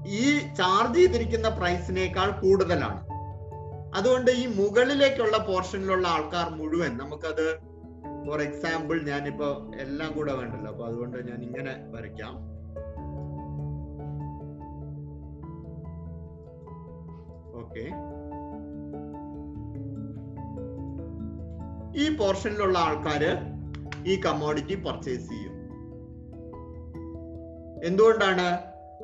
ഈ 0.05 0.39
ചാർജ് 0.39 0.95
ചെയ്തിരിക്കുന്ന 0.95 1.49
പ്രൈസിനേക്കാൾ 1.49 2.31
കൂടുതലാണ്. 2.31 3.12
അതുകൊണ്ട് 3.93 4.31
ഈ 4.31 4.45
മുകളിലേക്കുള്ള 4.45 5.37
പോർഷനിലുള്ള 5.37 6.07
ആൾക്കാർ 6.07 6.49
മുഴുവൻ 6.49 6.97
നമുക്കത് 6.97 7.59
ഫോർ 8.27 8.41
എക്സാമ്പിൾ 8.41 9.03
ഞാനിപ്പോ 9.03 9.71
എല്ലാം 9.79 10.13
കൂടെ 10.13 10.33
വേണ്ടല്ലോ. 10.33 10.71
അപ്പൊ 10.71 10.85
അതുകൊണ്ട് 10.85 11.17
ഞാൻ 11.17 11.43
ഇങ്ങനെ 11.43 11.75
വരയ്ക്കാം. 11.91 12.35
ഓക്കെ 17.61 17.85
ഈ 21.99 22.17
പോർഷനിലുള്ള 22.17 22.77
ആൾക്കാര് 22.79 23.37
ഈ 24.07 24.21
കമ്മോഡിറ്റി 24.21 24.75
പർച്ചേസ് 24.75 25.29
ചെയ്യും. 25.29 25.53
എന്തുകൊണ്ടാണ്? 27.83 28.47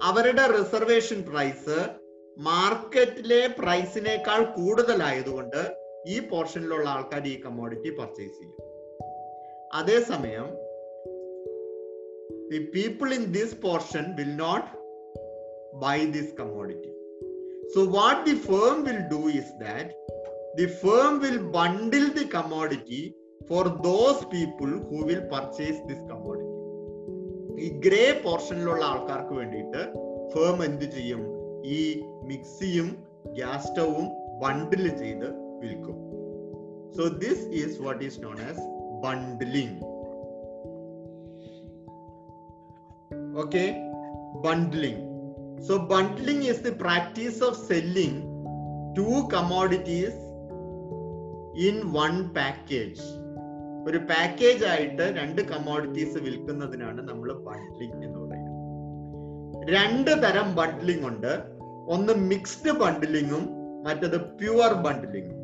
അവരുടെ 0.03 0.51
റിസർവേഷൻ 0.59 1.21
പ്രൈസ് 1.21 1.98
മാർക്കറ്റിലെ 2.39 3.47
പ്രൈസിനേക്കാൾ 3.47 4.43
കൂടുതലായതുകൊണ്ട് 4.43 5.75
ഈ 6.07 6.19
പോർഷനിലുള്ള 6.19 6.89
ആൾക്കാർ 6.89 7.27
ഈ 7.27 7.41
കമ്മോഡിറ്റി 7.41 7.89
പർച്ചേസ് 7.89 8.39
ചെയ്യും. 8.39 8.57
അതേസമയം 9.73 10.47
the 12.49 12.57
people 12.57 13.13
in 13.13 13.25
this 13.25 13.61
portion 13.61 14.15
will 14.15 14.35
not 14.35 14.67
buy 15.73 16.05
this 16.05 16.33
commodity 16.33 16.91
so 17.75 17.85
what 17.85 18.29
the 18.29 18.35
firm 18.35 18.83
will 18.83 19.01
do 19.15 19.29
is 19.29 19.53
that 19.59 19.89
the 20.57 20.65
firm 20.65 21.19
will 21.19 21.37
bundle 21.37 22.13
the 22.13 22.23
commodity 22.35 23.15
for 23.49 23.67
those 23.67 24.23
people 24.25 24.79
who 24.79 25.05
will 25.05 25.19
purchase 25.19 25.81
this 25.87 26.05
commodity 26.09 26.47
ഈ 27.65 27.69
grey 27.79 28.21
പോർഷനിലുള്ള 28.23 28.85
ആൾക്കാർക്ക് 28.85 29.33
വേണ്ടിയിട്ട് 29.33 29.83
firm 30.29 30.63
എന്ത് 30.63 30.85
ചെയ്യും? 30.85 31.38
ഈ 31.77 32.01
മിക്സിയും 32.23 32.89
gas 33.33 33.67
സ്റ്റവും 33.67 34.05
bundle 34.39 34.97
ചെയ്ത് 34.97 35.27
വിൽക്കും. 35.61 35.97
So 36.97 37.07
this 37.23 37.45
is 37.61 37.81
what 37.81 38.05
is 38.05 38.23
known 38.23 38.37
as 38.49 38.63
bundling 39.03 39.77
okay 43.41 43.63
bundling 44.45 45.03
so 45.67 45.77
bundling 45.77 46.45
is 46.49 46.63
the 46.63 46.69
practice 46.69 47.43
of 47.43 47.67
selling 47.67 48.19
two 48.97 49.07
commodities 49.33 50.19
in 51.67 51.77
one 51.97 52.13
package 52.37 53.01
ഒരു 53.87 53.97
പാക്കേജ് 53.97 54.65
ആയിട്ട് 54.65 55.05
രണ്ട് 55.17 55.41
കമോഡിറ്റീസ് 55.41 56.17
വിൽക്കുന്നതിനാണ് 56.17 57.01
നമ്മൾ 57.09 57.29
ബണ്ടിലിംഗ് 57.47 58.05
എന്ന് 58.05 58.19
പറയുന്നത്. 58.19 58.57
രണ്ട് 59.75 60.11
തരം 60.23 60.55
ബണ്ടിലിംഗ് 60.55 61.07
ഉണ്ട്. 61.07 61.58
ഒന്ന് 61.89 62.13
മിക്സ്ഡ് 62.13 62.71
ബണ്ടിലിങ്ങും 62.71 63.43
മറ്റത് 63.83 64.17
pure 64.17 64.73
bundling 64.73 65.35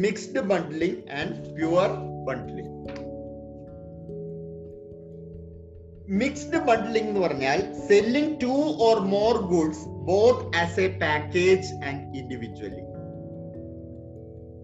mixed 0.00 0.40
bundling 0.40 1.10
and 1.12 1.54
pure 1.56 1.90
bundling 2.24 2.70
mixed 6.08 6.58
bundling 6.58 7.08
എന്ന് 7.08 7.20
പറഞ്ഞാൽ 7.20 7.74
selling 7.88 8.40
two 8.42 8.54
or 8.78 8.98
more 8.98 9.42
goods 9.42 9.84
both 10.04 10.56
as 10.56 10.80
a 10.80 10.98
package 10.98 11.74
and 11.84 12.16
individually 12.16 12.82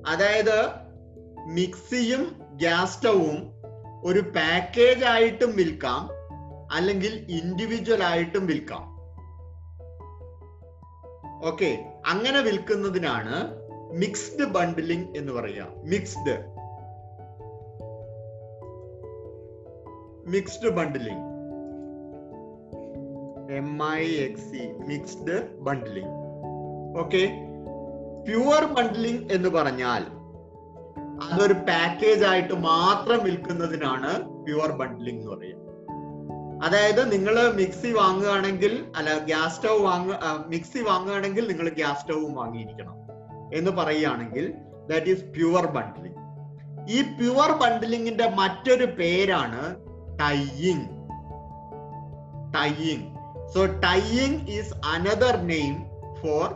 അതായത് 0.09 0.59
മിക്സിയും 1.47 2.23
ഗ്യാസ് 2.57 2.93
സ്റ്റവും 2.97 3.39
ഒരു 4.05 4.21
പാക്കേജ് 4.21 5.05
ആയിട്ടും 5.05 5.57
വിൽക്കാം 5.57 6.11
അല്ലെങ്കിൽ 6.73 7.27
ഇൻഡിവിജ്വൽ 7.29 8.03
ആയിട്ടും 8.03 8.47
വിൽക്കാം. 8.47 8.85
ഓക്കെ 11.47 11.85
അങ്ങനെ 12.07 12.41
വിൽക്കുന്നതിനാണ് 12.41 13.37
മിക്സ്ഡ് 13.93 14.45
ബണ്ടിലിംഗ് 14.45 15.19
എന്ന് 15.19 15.33
പറയുക. 15.33 15.67
Mixed 15.85 16.35
mixed 20.27 20.69
bundling 20.69 21.27
M 23.53 23.85
I 23.85 24.07
X 24.07 24.87
mixed 24.89 25.57
bundling 25.59 26.15
okay 26.99 27.23
pure 28.27 28.65
bundling 28.65 29.33
എന്ന് 29.33 29.49
പറഞ്ഞാൽ 29.49 30.05
അതൊരു 31.25 31.53
പാക്കേജ് 31.53 32.25
ആയിട്ട് 32.25 32.55
മാത്രം 32.55 33.25
വിൽക്കുന്നതിനാണ് 33.25 34.45
പ്യുവർ 34.45 34.73
ബണ്ടിലിംഗ് 34.73 35.21
എന്ന് 35.21 35.37
പറയുക. 35.37 35.60
അതായത് 36.63 37.13
നിങ്ങൾ 37.13 37.51
മിക്സി 37.51 37.91
വാങ്ങുകയാണെങ്കിൽ 37.93 38.73
അല്ല 38.97 39.19
ഗ്യാസ് 39.19 39.55
സ്റ്റൗ 39.57 39.77
വാങ്ങ 39.83 40.17
മിക്സി 40.49 40.81
വാങ്ങുകയാണെങ്കിൽ 40.81 41.49
നിങ്ങൾ 41.49 41.69
ഗ്യാസ് 41.69 42.01
സ്റ്റൗവും 42.01 42.35
വാങ്ങിയിരിക്കണം 42.35 42.97
എന്ന് 43.55 43.71
പറയുകയാണെങ്കിൽ 43.71 44.45
ദാറ്റ് 44.89 45.07
ഈസ് 45.07 45.25
പ്യുവർ 45.37 45.67
ബണ്ടിലിംഗ് 45.67 46.19
ഈ 46.93 47.03
പ്യുവർ 47.03 47.51
ബണ്ടിലിംഗിന്റെ 47.59 48.27
മറ്റൊരു 48.31 48.87
പേരാണ് 48.99 49.63
tying 50.21 50.87
tying 52.55 53.07
so 53.55 53.65
tying 53.67 54.41
is 54.49 54.75
another 54.87 55.37
name 55.43 55.75
for 56.23 56.47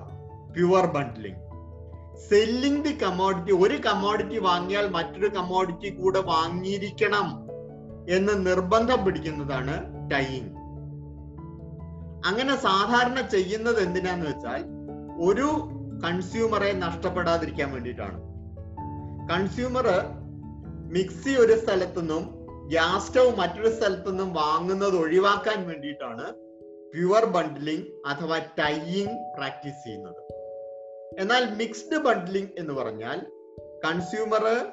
pure 0.55 0.87
bundling 0.87 1.41
selling 2.29 2.85
the 2.85 2.93
commodity 2.97 3.53
ഒരു 3.53 3.77
കമോഡിറ്റി 3.87 4.39
വാങ്ങിയാൽ 4.39 4.87
മറ്റൊരു 4.91 5.29
കമോഡിറ്റി 5.29 5.89
കൂടെ 5.91 6.21
വാങ്ങിയിരിക്കണം 6.27 7.29
എന്ന് 8.09 8.47
നിർബന്ധം 8.47 9.05
പിടിക്കുന്നതാണ് 9.05 9.94
ടൈയിങ് 10.13 10.51
അങ്ങനെ 12.27 12.57
സാധാരണ 12.57 13.21
ചെയ്യുന്നത് 13.21 13.81
എന്തിനാന്ന് 13.81 14.27
വെച്ചാൽ 14.27 14.65
ഒരു 15.21 15.49
കൺസ്യൂമറെ 16.07 16.73
നഷ്ടപ്പെടാതിരിക്കാൻ 16.73 17.73
വേണ്ടിയിട്ടാണ്. 17.73 18.19
കൺസ്യൂമർ 19.29 19.87
മിക്സി 20.93 21.31
ഒരു 21.31 21.61
സ്ഥലത്തു 21.61 22.01
നിന്നും 22.01 22.45
ഗ്യാസ് 22.69 23.07
സ്റ്റവ് 23.07 23.37
മറ്റൊരു 23.37 23.77
സ്ഥലത്തു 23.77 24.11
നിന്നും 24.11 24.35
വാങ്ങുന്നത് 24.35 24.97
ഒഴിവാക്കാൻ 24.97 25.67
വേണ്ടിയിട്ടാണ് 25.67 26.33
പ്യുവർ 26.93 27.25
ബണ്ടിലിംഗ് 27.25 27.87
അഥവാ 28.07 28.39
ടൈയിങ് 28.39 29.35
പ്രാക്ടീസ് 29.37 29.85
ചെയ്യുന്നത്. 29.85 30.21
എന്നാൽ 31.21 31.55
മിക്സ്ഡ് 31.55 31.97
ബണ്ടിലിംഗ് 31.97 32.49
എന്ന് 32.59 32.75
പറഞ്ഞാൽ 32.75 33.21
കൺസ്യൂമർ 33.85 34.67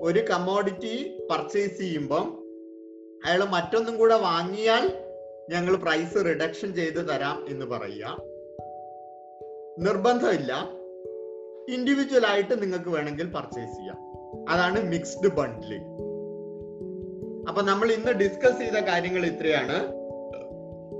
ഒരു 0.00 0.20
കമോഡിറ്റി 0.30 1.26
പർച്ചേസ് 1.30 1.78
ചെയ്യുമ്പം 1.78 2.47
അയാൾ 3.26 3.44
മറ്റൊന്നും 3.44 3.98
കൂടെ 3.98 4.14
വാങ്ങിയാൽ 4.14 5.04
ഞങ്ങൾ 5.50 5.76
പ്രൈസ് 5.76 6.24
റിഡക്ഷൻ 6.24 6.74
ചെയ്ത് 6.74 7.08
തരാം 7.08 7.46
എന്ന് 7.48 7.66
പറയുക. 7.66 8.16
നിർബന്ധമില്ല. 9.78 10.52
ഇൻഡിവിജ്വൽ 11.74 12.26
ആയിട്ട് 12.26 12.62
നിങ്ങൾക്ക് 12.62 12.90
വേണമെങ്കിൽ 12.90 13.26
പർച്ചേസ് 13.26 13.76
ചെയ്യാം. 13.76 13.98
അതാണ് 14.48 14.90
മിക്സ്ഡ് 14.90 15.28
ബണ്ടിലിംഗ് 15.28 15.98
അപ്പൊ 17.48 17.62
നമ്മൾ 17.62 17.92
ഇന്ന് 17.92 18.12
ഡിസ്കസ് 18.12 18.58
ചെയ്ത 18.58 18.72
കാര്യങ്ങൾ 18.72 19.26
ഇത്രയാണ്. 19.26 19.76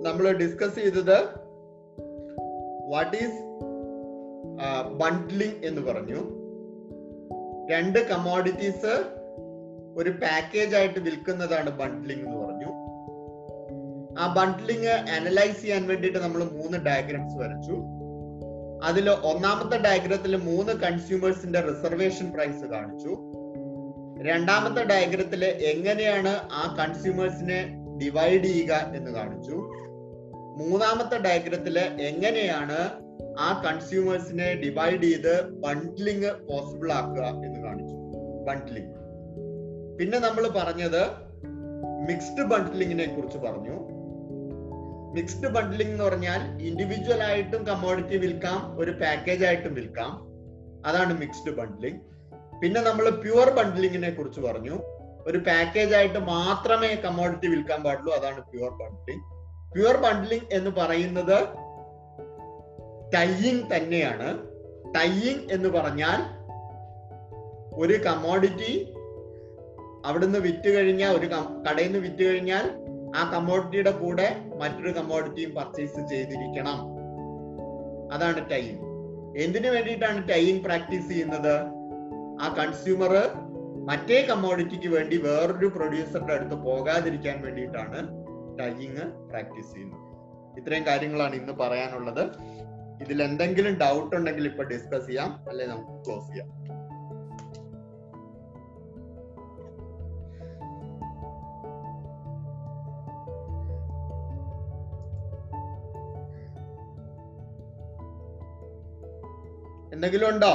നമ്മൾ 0.06 0.32
ഡിസ്കസ് 0.32 0.74
ചെയ്തത് 0.74 1.18
വാട്ട് 2.88 3.16
ഈസ് 3.16 3.40
ബണ്ടിലിംഗ് 4.92 5.66
എന്ന് 5.66 5.82
പറഞ്ഞു. 5.82 6.20
രണ്ട് 7.70 7.98
കമോഡിറ്റീസ് 8.08 9.17
ഒരു 9.99 10.11
പാക്കേജ് 10.11 10.76
ആയിട്ട് 10.76 11.01
വിൽക്കുന്നതാണ് 11.01 11.70
ബണ്ടിലിംഗ് 11.70 12.28
എന്ന് 12.28 12.46
പറഞ്ഞു. 12.46 12.88
ആ 14.20 14.34
ബണ്ടിലിംഗ് 14.34 14.88
അനലൈസ് 14.88 15.61
ചെയ്യാൻ 15.62 15.86
വേണ്ടിയിട്ട് 15.86 16.18
നമ്മൾ 16.18 16.44
മൂന്ന് 16.44 16.78
ഡയഗ്രംസ് 16.78 17.36
വരച്ചു. 17.36 17.78
അതിൽ 18.84 19.11
ഒന്നാമത്തെ 19.11 19.82
ഡയഗ്രത്തിൽ 19.82 20.36
മൂന്ന് 20.36 20.72
കൺസ്യൂമേഴ്സിന്റെ 20.72 21.61
റിസർവേഷൻ 21.61 22.32
പ്രൈസ് 22.32 22.64
കാണിച്ചു. 22.64 23.16
രണ്ടാമത്തെ 24.22 24.84
ഡയഗ്രത്തിൽ 24.84 25.44
എങ്ങനെയാണ് 25.44 26.49
ആ 26.53 26.76
കൺസ്യൂമേഴ്സിനെ 26.78 27.76
ഡിവൈഡ് 28.03 28.44
ചെയ്യുക 28.44 28.92
എന്ന് 28.96 29.11
കാണിച്ചു. 29.11 29.53
മൂന്നാമത്തെ 30.61 31.22
ഡയഗ്രത്തിൽ 31.22 31.78
എങ്ങനെയാണ് 31.78 32.90
ആ 33.38 33.62
കൺസ്യൂമേഴ്സിനെ 33.62 34.55
ഡിവൈഡ് 34.55 35.03
ചെയ്ത് 35.03 35.51
ബണ്ടിലിംഗ് 35.51 36.26
പോസിബിൾ 36.26 36.92
ആക്കുക 36.92 37.22
എന്ന് 37.22 37.61
കാണിച്ചു. 37.64 37.94
ബണ്ടിലിംഗ് 38.49 38.97
പിന്നെ 39.99 40.18
നമ്മൾ 40.18 40.49
പറഞ്ഞത് 40.49 41.03
മിക്സ്ഡ് 42.09 42.44
ബണ്ടിലിങ്ങിനെ 42.44 43.07
കുറിച്ച് 43.07 43.38
പറഞ്ഞു. 43.38 43.76
മിക്സ്ഡ് 45.16 45.49
ബണ്ടിലിംഗ് 45.49 45.92
എന്ന് 45.92 46.05
പറഞ്ഞാൽ 46.05 46.62
ഇൻഡിവിജ്വൽ 46.62 47.22
ആയിട്ടും 47.22 47.64
കമ്മോഡിറ്റി 47.64 48.16
വിൽക്കാം 48.16 48.78
ഒരു 48.78 48.90
പാക്കേജ് 48.90 49.44
ആയിട്ടും 49.44 49.74
വിൽക്കാം. 49.74 50.12
അതാണ് 50.86 51.18
മിക്സ്ഡ് 51.18 51.57
ബണ്ടിലിംഗ് 51.57 52.01
പിന്നെ 52.61 52.80
നമ്മൾ 52.80 53.11
പ്യുവർ 53.11 53.51
ബണ്ടിലിങ്ങിനെ 53.51 54.11
കുറിച്ച് 54.11 54.40
പറഞ്ഞു. 54.40 54.82
ഒരു 55.26 55.38
പാക്കേജ് 55.38 55.94
ആയിട്ട് 55.94 56.18
മാത്രമേ 56.18 56.94
കമ്മോഡിറ്റി 56.94 57.46
വിൽക്കാൻ 57.46 57.82
പാടുള്ളൂ 57.82 58.14
അതാണ് 58.14 58.40
പ്യുവർ 58.40 58.70
ബണ്ടിലിംഗ് 58.70 59.24
പ്യുവർ 59.72 59.96
ബണ്ടിലിംഗ് 59.96 60.44
എന്ന് 60.53 60.70
പറയുന്നത് 60.70 61.38
ടൈയിങ് 63.14 63.76
തന്നെയാണ്. 63.76 64.38
ടൈയിങ് 64.94 65.49
എന്ന് 65.51 65.68
പറഞ്ഞാൽ 65.68 66.20
ഒരു 67.74 67.92
കമ്മോഡിറ്റി 67.92 68.92
അവിടുന്ന് 70.05 70.38
വിറ്റ് 70.38 70.68
കഴിഞ്ഞാൽ 70.76 71.11
ഒരു 71.11 71.26
കടയിൽ 71.70 71.92
നിന്ന് 71.92 72.09
വിറ്റ് 72.09 72.24
കഴിഞ്ഞാൽ 72.24 72.70
ആ 73.16 73.32
കമ്മോഡിറ്റിയുടെ 73.32 73.90
കൂടെ 73.90 74.36
മറ്റൊരു 74.57 74.92
കമ്മോഡിറ്റിയും 74.92 75.55
പർച്ചേസ് 75.55 76.09
ചെയ്തിരിക്കണം. 76.09 76.99
അതാണ് 78.12 78.51
ടൈയിങ് 78.51 78.88
എന്തിനു 79.38 79.70
വേണ്ടിയിട്ടാണ് 79.70 80.28
ടൈയിങ് 80.28 80.64
പ്രാക്ടീസ് 80.64 81.09
ചെയ്യുന്നത്? 81.09 81.61
ആ 82.40 82.55
കൺസ്യൂമർ 82.59 83.11
മറ്റേ 83.86 84.22
കമ്മോഡിറ്റിക്ക് 84.22 84.88
വേണ്ടി 84.88 85.16
വേറൊരു 85.16 85.66
പ്രൊഡ്യൂസറുടെ 85.66 86.34
അടുത്ത് 86.34 86.55
പോകാതിരിക്കാൻ 86.55 87.42
വേണ്ടിയിട്ടാണ് 87.42 88.09
ടൈയിങ് 88.59 89.28
പ്രാക്ടീസ് 89.28 89.74
ചെയ്യുന്നത്. 89.74 90.09
ഇത്രയും 90.59 90.86
കാര്യങ്ങളാണ് 90.86 91.34
ഇന്ന് 91.34 91.53
പറയാനുള്ളത്. 91.53 92.28
ഇതിൽ 93.03 93.22
എന്തെങ്കിലും 93.22 93.74
ഡൗട്ട് 93.74 94.16
ഉണ്ടെങ്കിൽ 94.16 94.46
ഇപ്പൊ 94.46 94.62
ഡിസ്കസ് 94.62 95.07
ചെയ്യാം. 95.07 95.44
അല്ലെ 95.49 95.66
നമുക്ക് 95.66 96.07
ക്ലോസ് 96.07 96.28
ചെയ്യാം. 96.28 96.67
എന്തെങ്കിലും 109.93 110.28
ഉണ്ടോ? 110.28 110.55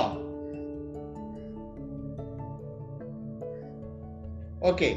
ഓക്കെ 4.70 4.90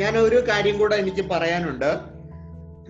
ഞാൻ 0.00 0.18
ഒരു 0.18 0.38
കാര്യം 0.48 0.76
കൂടെ 0.78 0.96
എനിക്ക് 0.96 1.24
പറയാനുണ്ട്. 1.30 1.90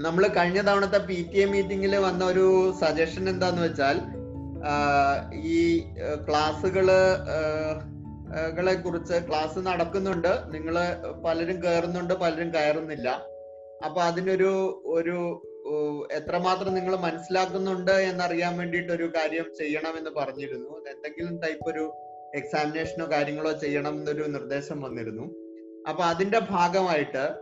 നമ്മൾ 0.01 0.23
കഴിഞ്ഞ 0.27 0.61
തവണത്തെ 0.61 0.99
പി 0.99 1.17
ടി 1.33 1.39
എ 1.41 1.45
മീറ്റിംഗിൽ 1.45 1.95
വന്ന 1.97 2.23
ഒരു 2.25 2.45
സജഷൻ 2.81 3.25
എന്താന്ന് 3.29 3.63
വെച്ചാൽ 3.63 3.99
ഈ 5.53 5.59
ക്ലാസ്സുകൾ 6.29 6.87
കളെ 8.59 8.75
കുറിച്ച് 8.75 9.17
ക്ലാസ് 9.29 9.59
നടക്കുന്നുണ്ട്. 9.59 10.33
നിങ്ങൾ 10.55 10.75
പലരും 11.25 11.59
കയറുന്നുണ്ട് 11.63 12.15
പലരും 12.15 12.51
കയറുന്നില്ല. 12.55 13.09
അപ്പൊ 13.85 14.01
അതിനൊരു 14.03 14.53
ഒരു 14.85 15.19
എത്രമാത്രം 16.13 16.75
നിങ്ങൾ 16.75 16.97
മനസ്സിലാക്കുന്നുണ്ട് 16.97 17.91
എന്നറിയാൻ 17.91 18.59
വേണ്ടിയിട്ട് 18.59 18.93
ഒരു 18.93 19.13
കാര്യം 19.17 19.45
ചെയ്യണം 19.59 19.99
എന്ന് 19.99 20.11
പറഞ്ഞിരുന്നു. 20.11 20.79
എന്തെങ്കിലും 20.91 21.41
ടൈപ്പ് 21.41 21.71
ഒരു 21.71 21.93
എക്സാമിനേഷനോ 22.35 23.11
കാര്യങ്ങളോ 23.11 23.53
ചെയ്യണം 23.53 23.99
എന്നൊരു 23.99 24.23
നിർദ്ദേശം 24.23 24.81
വന്നിരുന്നു. 24.81 25.23
അപ്പൊ 25.89 26.05
അതിന്റെ 26.05 26.39
ഭാഗമായിട്ട് 26.51 27.33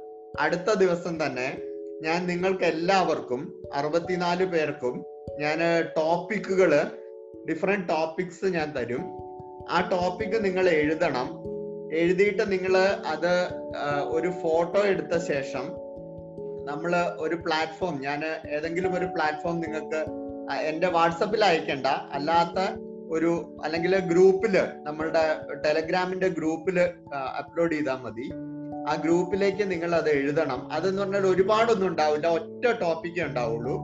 അടുത്ത 0.40 0.74
ദിവസം 0.74 1.26
തന്നെ 1.26 1.58
ഞാൻ 2.02 2.26
നിങ്ങൾക്ക് 2.26 2.64
എല്ലാവർക്കും 2.64 3.62
അറുപത്തിനാല് 3.74 4.44
പേർക്കും 4.44 5.04
ഞാൻ 5.38 5.58
ടോപ്പിക്കുകൾ 5.96 6.82
ഡിഫറെന്റ് 7.50 7.88
ടോപ്പിക്സ് 7.88 8.44
ഞാൻ 8.44 8.72
തരും. 8.76 9.02
ആ 9.70 9.88
ടോപ്പിക് 9.92 10.44
നിങ്ങൾ 10.44 10.68
എഴുതണം. 10.68 11.50
എഴുതിയിട്ട് 11.92 12.52
നിങ്ങൾ 12.52 12.76
അത് 13.06 13.34
ഒരു 14.04 14.30
ഫോട്ടോ 14.42 14.82
എടുത്ത 14.82 15.18
ശേഷം 15.18 15.89
നമ്മൾ 16.70 16.96
ഒരു 17.18 17.34
പ്ലാറ്റ്ഫോം 17.34 18.00
ഞാൻ 18.00 18.20
ഏതെങ്കിലും 18.50 18.94
ഒരു 18.98 19.04
പ്ലാറ്റ്ഫോം 19.04 19.60
നിങ്ങൾക്ക് 19.60 20.00
എന്റെ 20.60 20.88
വാട്സപ്പിൽ 20.88 21.44
അയക്കണ്ട. 21.44 21.86
അല്ലാത്ത 21.86 22.58
ഒരു 23.10 23.60
അല്ലെങ്കിൽ 23.64 23.98
ഗ്രൂപ്പിൽ 23.98 24.58
നമ്മളുടെ 24.82 25.22
ടെലഗ്രാമിന്റെ 25.64 26.28
ഗ്രൂപ്പിൽ 26.28 26.80
അപ്ലോഡ് 27.14 27.72
ചെയ്താൽ 27.72 27.94
മതി. 27.94 28.30
ആ 28.90 28.94
ഗ്രൂപ്പിലേക്ക് 28.94 29.70
നിങ്ങൾ 29.70 29.94
അത് 29.94 30.10
എഴുതണം. 30.10 30.72
അതെന്ന് 30.72 31.02
പറഞ്ഞാൽ 31.02 31.26
ഒരുപാടൊന്നും 31.26 31.88
ഉണ്ടാവില്ല. 31.88 32.26
ഒറ്റ 32.26 32.66
ടോപ്പിക്കേ 32.80 33.24
ഉണ്ടാവുള്ളൂ. 33.24 33.74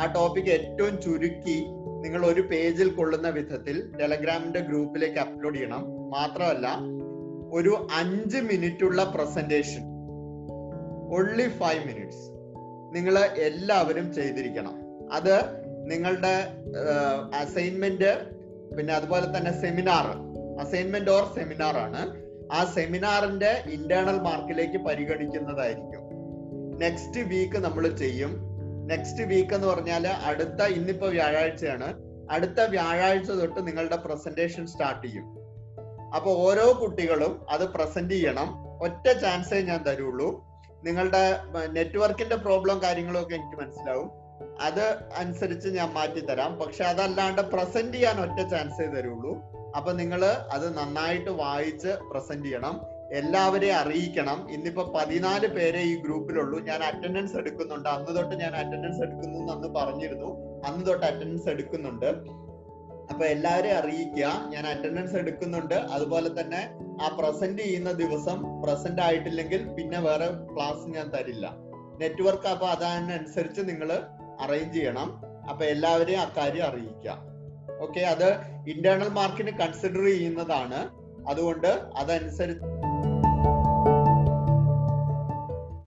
ആ 0.00 0.12
ടോപ്പിക് 0.12 0.50
ഏറ്റവും 0.50 1.00
ചുരുക്കി 1.02 1.58
നിങ്ങൾ 2.04 2.26
ഒരു 2.26 2.40
പേജിൽ 2.40 2.88
കൊള്ളുന്ന 2.88 3.28
വിധത്തിൽ 3.28 3.76
ടെലഗ്രാമിന്റെ 4.00 4.60
ഗ്രൂപ്പിലേക്ക് 4.60 5.18
അപ്ലോഡ് 5.18 5.54
ചെയ്യണം. 5.54 5.84
മാത്രമല്ല 6.10 6.68
ഒരു 7.52 7.86
അഞ്ച് 7.94 8.36
മിനിറ്റ് 8.36 8.84
ഉള്ള 8.84 9.04
പ്രസന്റേഷൻ 9.04 9.82
ഓൺലി 11.14 11.48
ഫൈവ് 11.48 11.82
മിനിറ്റ്സ് 11.86 12.35
നിങ്ങൾ 12.96 13.18
എല്ലാവരും 13.18 14.14
ചെയ്തിരിക്കണം. 14.14 14.74
അത് 15.12 15.34
നിങ്ങളുടെ 15.90 16.34
അസൈൻമെന്റ് 17.34 18.10
പിന്നെ 18.76 18.94
അതുപോലെ 18.94 19.26
തന്നെ 19.26 19.60
സെമിനാർ 19.60 20.06
അസൈൻമെന്റ് 20.60 21.10
ഓർ 21.10 21.34
സെമിനാർ 21.34 21.76
ആണ്. 21.76 22.02
ആ 22.52 22.64
സെമിനാറിന്റെ 22.64 23.62
ഇന്റേണൽ 23.66 24.18
മാർക്കിലേക്ക് 24.20 24.78
പരിഗണിക്കുന്നതായിരിക്കും. 24.78 26.02
നെക്സ്റ്റ് 26.78 27.20
വീക്ക് 27.20 27.58
നമ്മൾ 27.58 27.96
ചെയ്യും. 27.96 28.32
നെക്സ്റ്റ് 28.86 29.22
വീക്ക് 29.22 29.54
എന്ന് 29.54 29.66
പറഞ്ഞാൽ 29.66 30.06
അടുത്ത 30.06 30.62
ഇന്നിപ്പോ 30.62 31.06
വ്യാഴാഴ്ചയാണ്. 31.06 31.88
അടുത്ത 32.30 32.60
വ്യാഴാഴ്ച 32.60 33.30
തൊട്ട് 33.30 33.66
നിങ്ങളുടെ 33.66 33.96
പ്രസന്റേഷൻ 33.96 34.66
സ്റ്റാർട്ട് 34.66 35.06
ചെയ്യും. 35.06 35.26
അപ്പൊ 36.16 36.30
ഓരോ 36.32 36.78
കുട്ടികളും 36.82 37.46
അത് 37.50 37.68
പ്രസന്റ് 37.68 38.14
ചെയ്യണം. 38.14 38.48
ഒറ്റ 38.82 39.06
ചാൻസേ 39.18 39.60
ഞാൻ 39.60 39.82
തരുള്ളൂ. 39.82 40.28
നിങ്ങളുടെ 40.86 41.38
നെറ്റ്വർക്കിന്റെ 41.72 42.36
പ്രോബ്ലം 42.36 42.82
കാര്യങ്ങളും 42.82 43.22
ഒക്കെ 43.22 43.34
എനിക്ക് 43.34 43.62
മനസ്സിലാവും. 43.62 44.10
അത് 44.60 44.82
അനുസരിച്ച് 45.16 45.68
ഞാൻ 45.68 45.92
മാറ്റി 45.92 46.20
തരാം. 46.20 46.56
പക്ഷെ 46.56 46.84
അതല്ലാണ്ട് 46.84 47.42
പ്രസന്റ് 47.42 47.92
ചെയ്യാൻ 47.92 48.20
ഒറ്റ 48.20 48.48
ചാൻസേ 48.48 48.86
തരുള്ളൂ. 48.86 49.42
അപ്പൊ 49.76 49.92
നിങ്ങൾ 49.92 50.24
അത് 50.24 50.78
നന്നായിട്ട് 50.78 51.30
വായിച്ച് 51.30 51.88
പ്രസന്റ് 51.88 52.44
ചെയ്യണം. 52.44 52.80
എല്ലാവരെയും 53.12 53.76
അറിയിക്കണം. 53.76 54.50
ഇന്നിപ്പോ 54.50 54.92
പതിനാല് 54.96 55.46
പേരെ 55.46 55.80
ഈ 55.80 56.02
ഗ്രൂപ്പിലുള്ളൂ. 56.02 56.60
ഞാൻ 56.60 56.84
അറ്റൻഡൻസ് 56.84 57.36
എടുക്കുന്നുണ്ട്. 57.36 57.88
അന്ന് 57.88 58.16
തൊട്ട് 58.16 58.36
ഞാൻ 58.36 58.56
അറ്റൻഡൻസ് 58.56 59.02
എടുക്കുന്നു 59.02 59.38
എന്ന് 59.38 59.52
അന്ന് 59.52 59.68
പറഞ്ഞിരുന്നു. 59.68 60.60
അന്ന് 60.66 60.86
തൊട്ട് 60.86 61.06
അറ്റൻഡൻസ് 61.06 61.48
എടുക്കുന്നുണ്ട്. 61.48 62.06
അപ്പൊ 63.10 63.24
എല്ലാവരെയും 63.24 63.76
അറിയിക്കുക. 63.76 64.44
ഞാൻ 64.48 64.66
അറ്റൻഡൻസ് 64.66 65.14
എടുക്കുന്നുണ്ട്. 65.14 65.74
അതുപോലെ 65.74 66.40
തന്നെ 66.40 66.70
ആ 67.02 67.08
പ്രസന്റ് 67.08 67.62
ചെയ്യുന്ന 67.62 67.92
ദിവസം 67.92 68.62
പ്രസന്റ് 68.62 69.02
ആയിട്ടില്ലെങ്കിൽ 69.02 69.68
പിന്നെ 69.68 70.00
വേറെ 70.00 70.26
ക്ലാസ് 70.54 70.90
ഞാൻ 70.90 71.10
തരില്ല. 71.10 71.54
നെറ്റ്വർക്ക് 71.98 72.46
അപ്പൊ 72.46 72.66
അതനുസരിച്ച് 72.66 73.60
നിങ്ങൾ 73.68 74.00
അറേഞ്ച് 74.40 74.74
ചെയ്യണം. 74.74 75.22
അപ്പൊ 75.50 75.64
എല്ലാവരെയും 75.64 76.20
അക്കാര്യം 76.20 76.64
അറിയിക്കുക. 76.64 77.18
ഓക്കെ 77.80 78.00
അത് 78.00 78.28
ഇന്റേണൽ 78.68 79.08
മാർക്കിന് 79.08 79.50
കൺസിഡർ 79.50 80.04
ചെയ്യുന്നതാണ്. 80.04 81.06
അതുകൊണ്ട് 81.28 81.66
അതനുസരിച്ച് 81.96 82.75